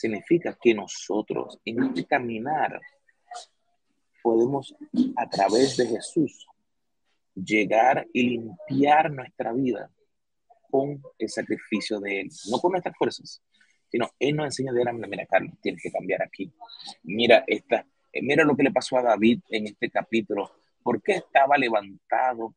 Significa 0.00 0.56
que 0.58 0.72
nosotros 0.72 1.58
en 1.62 1.82
este 1.82 2.06
caminar 2.06 2.80
podemos 4.22 4.74
a 5.14 5.28
través 5.28 5.76
de 5.76 5.88
Jesús 5.88 6.46
llegar 7.34 8.06
y 8.14 8.22
limpiar 8.22 9.12
nuestra 9.12 9.52
vida 9.52 9.90
con 10.70 11.02
el 11.18 11.28
sacrificio 11.28 12.00
de 12.00 12.22
Él, 12.22 12.30
no 12.50 12.58
con 12.60 12.72
nuestras 12.72 12.96
fuerzas, 12.96 13.42
sino 13.90 14.08
Él 14.18 14.36
nos 14.36 14.46
enseña 14.46 14.72
de 14.72 14.84
la 14.84 14.92
mira, 14.94 15.26
Carlos, 15.26 15.52
tienes 15.60 15.82
que 15.82 15.92
cambiar 15.92 16.22
aquí. 16.22 16.50
Mira, 17.02 17.44
esta, 17.46 17.84
eh, 18.10 18.22
mira 18.22 18.42
lo 18.44 18.56
que 18.56 18.62
le 18.62 18.72
pasó 18.72 18.96
a 18.96 19.02
David 19.02 19.40
en 19.50 19.66
este 19.66 19.90
capítulo. 19.90 20.50
¿Por 20.82 21.02
qué 21.02 21.16
estaba 21.16 21.58
levantado 21.58 22.54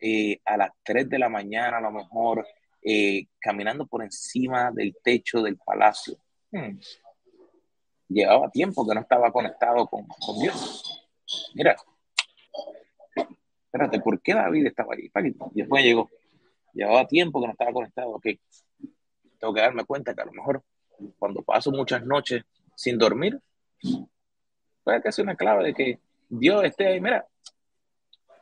eh, 0.00 0.40
a 0.44 0.56
las 0.56 0.72
3 0.82 1.08
de 1.08 1.20
la 1.20 1.28
mañana, 1.28 1.78
a 1.78 1.82
lo 1.82 1.92
mejor, 1.92 2.44
eh, 2.82 3.26
caminando 3.38 3.86
por 3.86 4.02
encima 4.02 4.72
del 4.72 4.96
techo 5.04 5.40
del 5.40 5.56
palacio? 5.56 6.18
Hmm. 6.52 6.78
Llevaba 8.08 8.50
tiempo 8.50 8.86
que 8.86 8.94
no 8.94 9.00
estaba 9.00 9.30
conectado 9.30 9.86
con, 9.86 10.06
con 10.06 10.38
Dios. 10.38 11.08
Mira, 11.54 11.76
espérate, 13.64 14.00
¿por 14.00 14.20
qué 14.20 14.34
David 14.34 14.66
estaba 14.66 14.94
ahí? 14.94 15.10
Y 15.54 15.60
después 15.60 15.84
llegó. 15.84 16.10
Llevaba 16.72 17.06
tiempo 17.06 17.40
que 17.40 17.46
no 17.46 17.52
estaba 17.52 17.72
conectado. 17.72 18.10
Ok, 18.10 18.26
tengo 19.38 19.54
que 19.54 19.60
darme 19.60 19.84
cuenta 19.84 20.14
que 20.14 20.22
a 20.22 20.26
lo 20.26 20.32
mejor 20.32 20.62
cuando 21.18 21.42
paso 21.42 21.70
muchas 21.70 22.04
noches 22.04 22.44
sin 22.74 22.98
dormir, 22.98 23.40
puede 24.82 25.02
que 25.02 25.12
sea 25.12 25.24
una 25.24 25.36
clave 25.36 25.64
de 25.64 25.74
que 25.74 26.00
Dios 26.28 26.64
esté 26.64 26.86
ahí, 26.86 27.00
mira, 27.00 27.26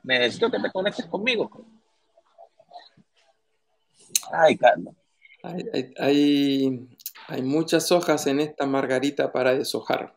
necesito 0.03 0.51
que 0.51 0.59
te 0.59 0.71
conectes 0.71 1.07
conmigo. 1.07 1.51
Ay, 4.33 4.57
Carlos. 4.57 4.95
Hay, 5.43 5.95
hay, 5.99 6.97
muchas 7.43 7.93
hojas 7.93 8.27
en 8.27 8.41
esta 8.41 8.66
margarita 8.66 9.33
para 9.33 9.55
deshojar. 9.55 10.14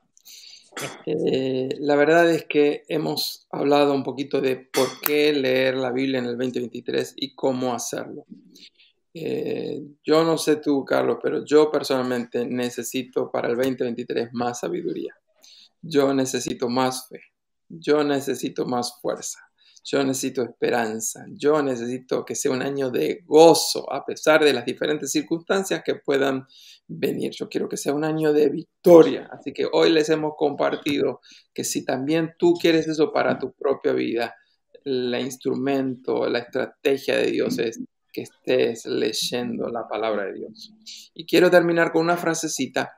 Eh, 1.05 1.69
la 1.79 1.95
verdad 1.95 2.29
es 2.31 2.45
que 2.45 2.83
hemos 2.87 3.47
hablado 3.51 3.93
un 3.93 4.03
poquito 4.03 4.39
de 4.39 4.55
por 4.55 5.01
qué 5.01 5.33
leer 5.33 5.75
la 5.75 5.91
Biblia 5.91 6.19
en 6.19 6.25
el 6.25 6.37
2023 6.37 7.13
y 7.17 7.35
cómo 7.35 7.73
hacerlo. 7.73 8.25
Eh, 9.13 9.81
yo 10.03 10.23
no 10.23 10.37
sé 10.37 10.57
tú, 10.57 10.85
Carlos, 10.85 11.17
pero 11.21 11.43
yo 11.43 11.69
personalmente 11.69 12.45
necesito 12.45 13.29
para 13.29 13.49
el 13.49 13.57
2023 13.57 14.29
más 14.31 14.61
sabiduría. 14.61 15.13
Yo 15.81 16.13
necesito 16.13 16.69
más 16.69 17.09
fe. 17.09 17.19
Yo 17.67 18.03
necesito 18.03 18.65
más 18.65 18.99
fuerza. 19.01 19.39
Yo 19.83 20.03
necesito 20.03 20.43
esperanza. 20.43 21.25
Yo 21.29 21.61
necesito 21.61 22.23
que 22.23 22.35
sea 22.35 22.51
un 22.51 22.61
año 22.61 22.89
de 22.89 23.23
gozo 23.25 23.91
a 23.91 24.05
pesar 24.05 24.43
de 24.43 24.53
las 24.53 24.65
diferentes 24.65 25.11
circunstancias 25.11 25.81
que 25.83 25.95
puedan 25.95 26.45
venir. 26.87 27.31
Yo 27.31 27.49
quiero 27.49 27.67
que 27.67 27.77
sea 27.77 27.93
un 27.93 28.03
año 28.03 28.31
de 28.31 28.49
victoria. 28.49 29.29
Así 29.31 29.53
que 29.53 29.67
hoy 29.71 29.91
les 29.91 30.09
hemos 30.09 30.33
compartido 30.37 31.21
que 31.53 31.63
si 31.63 31.83
también 31.83 32.33
tú 32.37 32.53
quieres 32.53 32.87
eso 32.87 33.11
para 33.11 33.39
tu 33.39 33.53
propia 33.53 33.93
vida, 33.93 34.35
el 34.85 35.15
instrumento, 35.19 36.27
la 36.27 36.39
estrategia 36.39 37.17
de 37.17 37.31
Dios 37.31 37.57
es 37.59 37.79
que 38.11 38.21
estés 38.21 38.85
leyendo 38.85 39.69
la 39.69 39.87
palabra 39.87 40.25
de 40.25 40.33
Dios. 40.33 40.73
Y 41.13 41.25
quiero 41.25 41.49
terminar 41.49 41.91
con 41.91 42.03
una 42.03 42.17
frasecita. 42.17 42.97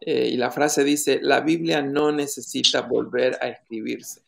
Eh, 0.00 0.30
y 0.32 0.36
la 0.36 0.50
frase 0.50 0.82
dice, 0.84 1.20
la 1.22 1.40
Biblia 1.40 1.82
no 1.82 2.10
necesita 2.12 2.82
volver 2.82 3.38
a 3.40 3.48
escribirse. 3.48 4.22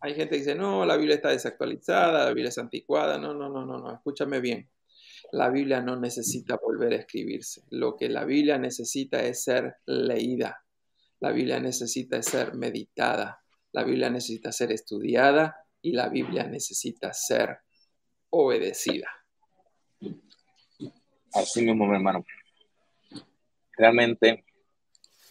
Hay 0.00 0.14
gente 0.14 0.30
que 0.30 0.38
dice, 0.38 0.54
no, 0.54 0.84
la 0.84 0.96
Biblia 0.96 1.16
está 1.16 1.30
desactualizada, 1.30 2.24
la 2.24 2.30
Biblia 2.30 2.48
es 2.48 2.58
anticuada. 2.58 3.18
No, 3.18 3.34
no, 3.34 3.48
no, 3.48 3.64
no, 3.64 3.78
no, 3.78 3.94
escúchame 3.94 4.40
bien. 4.40 4.68
La 5.32 5.50
Biblia 5.50 5.80
no 5.80 5.96
necesita 5.96 6.56
volver 6.56 6.92
a 6.92 6.96
escribirse. 6.96 7.62
Lo 7.70 7.96
que 7.96 8.08
la 8.08 8.24
Biblia 8.24 8.58
necesita 8.58 9.22
es 9.22 9.42
ser 9.42 9.76
leída. 9.86 10.62
La 11.20 11.32
Biblia 11.32 11.58
necesita 11.58 12.22
ser 12.22 12.54
meditada. 12.54 13.40
La 13.72 13.84
Biblia 13.84 14.10
necesita 14.10 14.52
ser 14.52 14.72
estudiada 14.72 15.56
y 15.82 15.92
la 15.92 16.08
Biblia 16.08 16.44
necesita 16.46 17.12
ser 17.12 17.58
obedecida. 18.30 19.08
Así 21.32 21.62
mismo, 21.62 21.86
mi 21.86 21.96
hermano. 21.96 22.24
Realmente, 23.76 24.44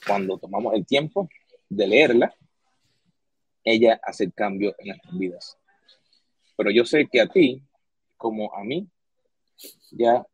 cuando 0.05 0.38
tomamos 0.38 0.74
el 0.76 0.86
tiempo 0.86 1.30
de 1.70 1.88
leerla, 1.88 2.34
ella 3.66 3.99
hace 4.03 4.26
el 4.26 4.34
cambio 4.34 4.76
en 4.78 4.88
nuestras 4.88 5.18
vidas. 5.18 5.57
Pero 6.55 6.72
yo 6.72 6.86
sé 6.86 7.07
que 7.11 7.20
a 7.20 7.28
ti, 7.28 7.61
como 8.16 8.53
a 8.53 8.63
mí, 8.63 8.88
ya 9.91 10.26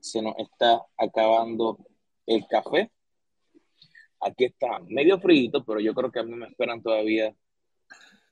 se 0.00 0.20
nos 0.20 0.34
está 0.38 0.82
acabando 0.96 1.78
el 2.26 2.46
café. 2.46 2.90
Aquí 4.20 4.46
está 4.46 4.80
medio 4.80 5.18
frío, 5.20 5.64
pero 5.64 5.80
yo 5.80 5.94
creo 5.94 6.10
que 6.10 6.18
a 6.18 6.24
mí 6.24 6.34
me 6.34 6.46
esperan 6.46 6.82
todavía, 6.82 7.34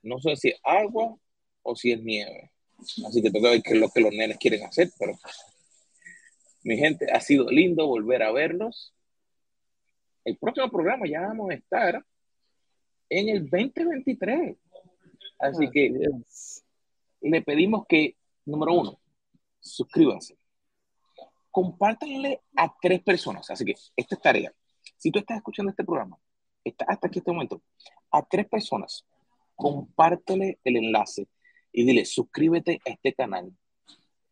no 0.02 0.18
sé 0.18 0.36
si 0.36 0.48
es 0.48 0.60
agua 0.64 1.16
o 1.62 1.76
si 1.76 1.92
es 1.92 2.02
nieve. 2.02 2.50
Así 3.06 3.22
que 3.22 3.30
tengo 3.30 3.50
que 3.50 3.72
es 3.72 3.80
lo 3.80 3.88
que 3.88 4.00
los 4.00 4.12
nenes 4.12 4.36
quieren 4.38 4.64
hacer, 4.64 4.90
pero 4.98 5.14
mi 6.64 6.76
gente, 6.76 7.10
ha 7.12 7.20
sido 7.20 7.48
lindo 7.48 7.86
volver 7.86 8.24
a 8.24 8.32
verlos. 8.32 8.92
El 10.24 10.36
próximo 10.36 10.68
programa 10.68 11.06
ya 11.06 11.20
vamos 11.20 11.50
a 11.50 11.54
estar 11.54 12.04
en 13.08 13.28
el 13.28 13.48
2023. 13.48 14.56
Así 15.38 15.70
que 15.70 15.92
le 17.20 17.42
pedimos 17.42 17.86
que, 17.86 18.16
número 18.44 18.74
uno, 18.74 19.00
suscríbanse. 19.60 20.36
Compártanle 21.50 22.42
a 22.56 22.74
tres 22.80 23.02
personas. 23.02 23.50
Así 23.50 23.64
que 23.64 23.74
esta 23.96 24.14
es 24.14 24.20
tarea. 24.20 24.52
Si 24.96 25.10
tú 25.10 25.18
estás 25.18 25.38
escuchando 25.38 25.70
este 25.70 25.84
programa, 25.84 26.18
está 26.64 26.84
hasta 26.88 27.08
aquí 27.08 27.18
este 27.18 27.32
momento, 27.32 27.62
a 28.10 28.22
tres 28.22 28.48
personas, 28.48 29.04
compártele 29.54 30.58
el 30.64 30.76
enlace 30.76 31.28
y 31.72 31.84
dile, 31.84 32.04
suscríbete 32.04 32.80
a 32.86 32.90
este 32.90 33.12
canal, 33.14 33.52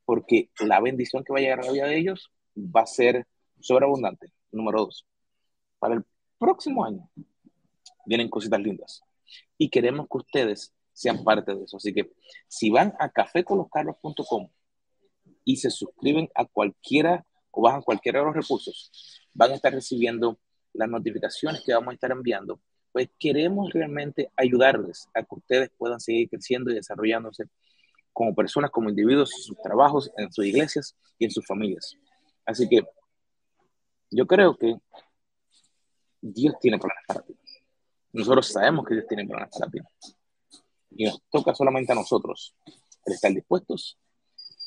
porque 0.05 0.51
la 0.61 0.81
bendición 0.81 1.25
que 1.25 1.33
va 1.33 1.39
a 1.39 1.43
llegar 1.43 1.61
a 1.61 1.64
la 1.64 1.72
vida 1.72 1.87
de 1.87 1.99
ellos 1.99 2.31
va 2.57 2.83
a 2.83 2.87
ser 2.87 3.27
sobreabundante. 3.61 4.33
Número 4.53 4.87
dos, 4.87 5.07
para 5.79 5.95
el 5.95 6.05
próximo 6.39 6.85
año 6.85 7.09
vienen 8.07 8.29
cositas 8.29 8.61
lindas 8.61 9.03
y 9.59 9.69
queremos 9.69 10.07
que 10.11 10.19
ustedes 10.19 10.75
sean 10.93 11.23
parte 11.25 11.55
de 11.55 11.65
eso. 11.65 11.77
Así 11.77 11.93
que 11.93 12.13
si 12.49 12.71
van 12.71 12.95
a 12.99 13.11
caféconloscarlos.com 13.11 14.49
y 15.45 15.57
se 15.57 15.71
suscriben 15.71 16.29
a 16.35 16.45
cualquiera 16.47 17.27
o 17.51 17.63
bajan 17.63 17.83
cualquiera 17.83 18.21
de 18.21 18.27
los 18.27 18.35
recursos, 18.35 18.91
van 19.33 19.53
a 19.53 19.55
estar 19.55 19.73
recibiendo 19.73 20.39
las 20.73 20.89
notificaciones 20.89 21.63
que 21.65 21.73
vamos 21.73 21.93
a 21.93 21.95
estar 21.95 22.11
enviando. 22.11 22.61
Pues 22.93 23.09
queremos 23.19 23.73
realmente 23.73 24.31
ayudarles 24.37 25.09
a 25.15 25.23
que 25.23 25.35
ustedes 25.35 25.71
puedan 25.77 26.01
seguir 26.01 26.29
creciendo 26.29 26.71
y 26.71 26.75
desarrollándose 26.75 27.45
como 28.13 28.35
personas, 28.35 28.71
como 28.71 28.89
individuos, 28.89 29.33
en 29.35 29.43
sus 29.43 29.57
trabajos, 29.61 30.11
en 30.17 30.33
sus 30.33 30.47
iglesias 30.47 30.97
y 31.19 31.25
en 31.25 31.31
sus 31.33 31.45
familias. 31.45 31.97
Así 32.47 32.69
que 32.69 32.83
yo 34.11 34.27
creo 34.27 34.57
que 34.57 34.77
Dios 36.21 36.55
tiene 36.61 36.79
planes 36.79 37.03
para 37.09 37.23
ti. 37.23 37.35
Nosotros 38.15 38.47
sabemos 38.47 38.87
que 38.87 38.95
Dios 38.95 39.07
tiene 39.09 39.27
planes 39.27 39.51
para 39.59 39.71
ti. 39.71 39.79
Y 40.91 41.05
nos 41.05 41.21
toca 41.31 41.55
solamente 41.55 41.93
a 41.93 41.97
nosotros 41.97 42.55
el 43.05 43.12
estar 43.12 43.33
dispuestos 43.33 43.99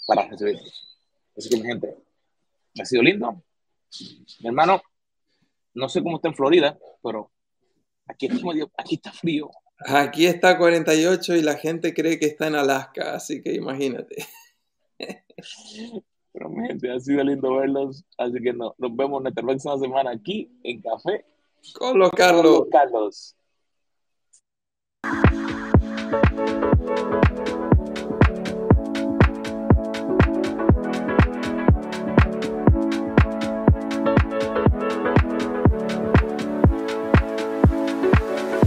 para 0.05 0.27
recibirlos. 0.27 0.99
Así 1.35 1.49
que, 1.49 1.57
mi 1.57 1.63
gente, 1.63 1.95
ha 2.79 2.85
sido 2.85 3.03
lindo. 3.03 3.41
Mi 4.41 4.47
hermano, 4.49 4.81
no 5.73 5.87
sé 5.87 6.03
cómo 6.03 6.17
está 6.17 6.27
en 6.27 6.35
Florida, 6.35 6.77
pero 7.01 7.31
aquí, 8.05 8.27
aquí 8.77 8.95
está 8.95 9.13
frío. 9.13 9.49
Aquí 9.79 10.25
está 10.25 10.57
48 10.57 11.35
y 11.35 11.41
la 11.41 11.55
gente 11.55 11.93
cree 11.93 12.19
que 12.19 12.25
está 12.25 12.47
en 12.47 12.55
Alaska, 12.55 13.15
así 13.15 13.41
que 13.41 13.53
imagínate. 13.53 14.27
Pero 16.33 16.51
gente, 16.67 16.91
ha 16.91 16.99
sido 16.99 17.23
lindo 17.23 17.55
verlos, 17.55 18.03
así 18.17 18.41
que 18.41 18.53
nos 18.53 18.73
vemos 18.77 19.21
nuestra 19.21 19.43
próxima 19.43 19.77
semana 19.77 20.11
aquí 20.11 20.51
en 20.63 20.81
Café 20.81 21.25
con 21.73 21.99
los 21.99 22.11
Carlos. 22.11 22.43
Con 22.43 22.53
los 22.53 22.69
Carlos. 22.69 23.36
Thank 26.09 26.31
you. 26.31 26.76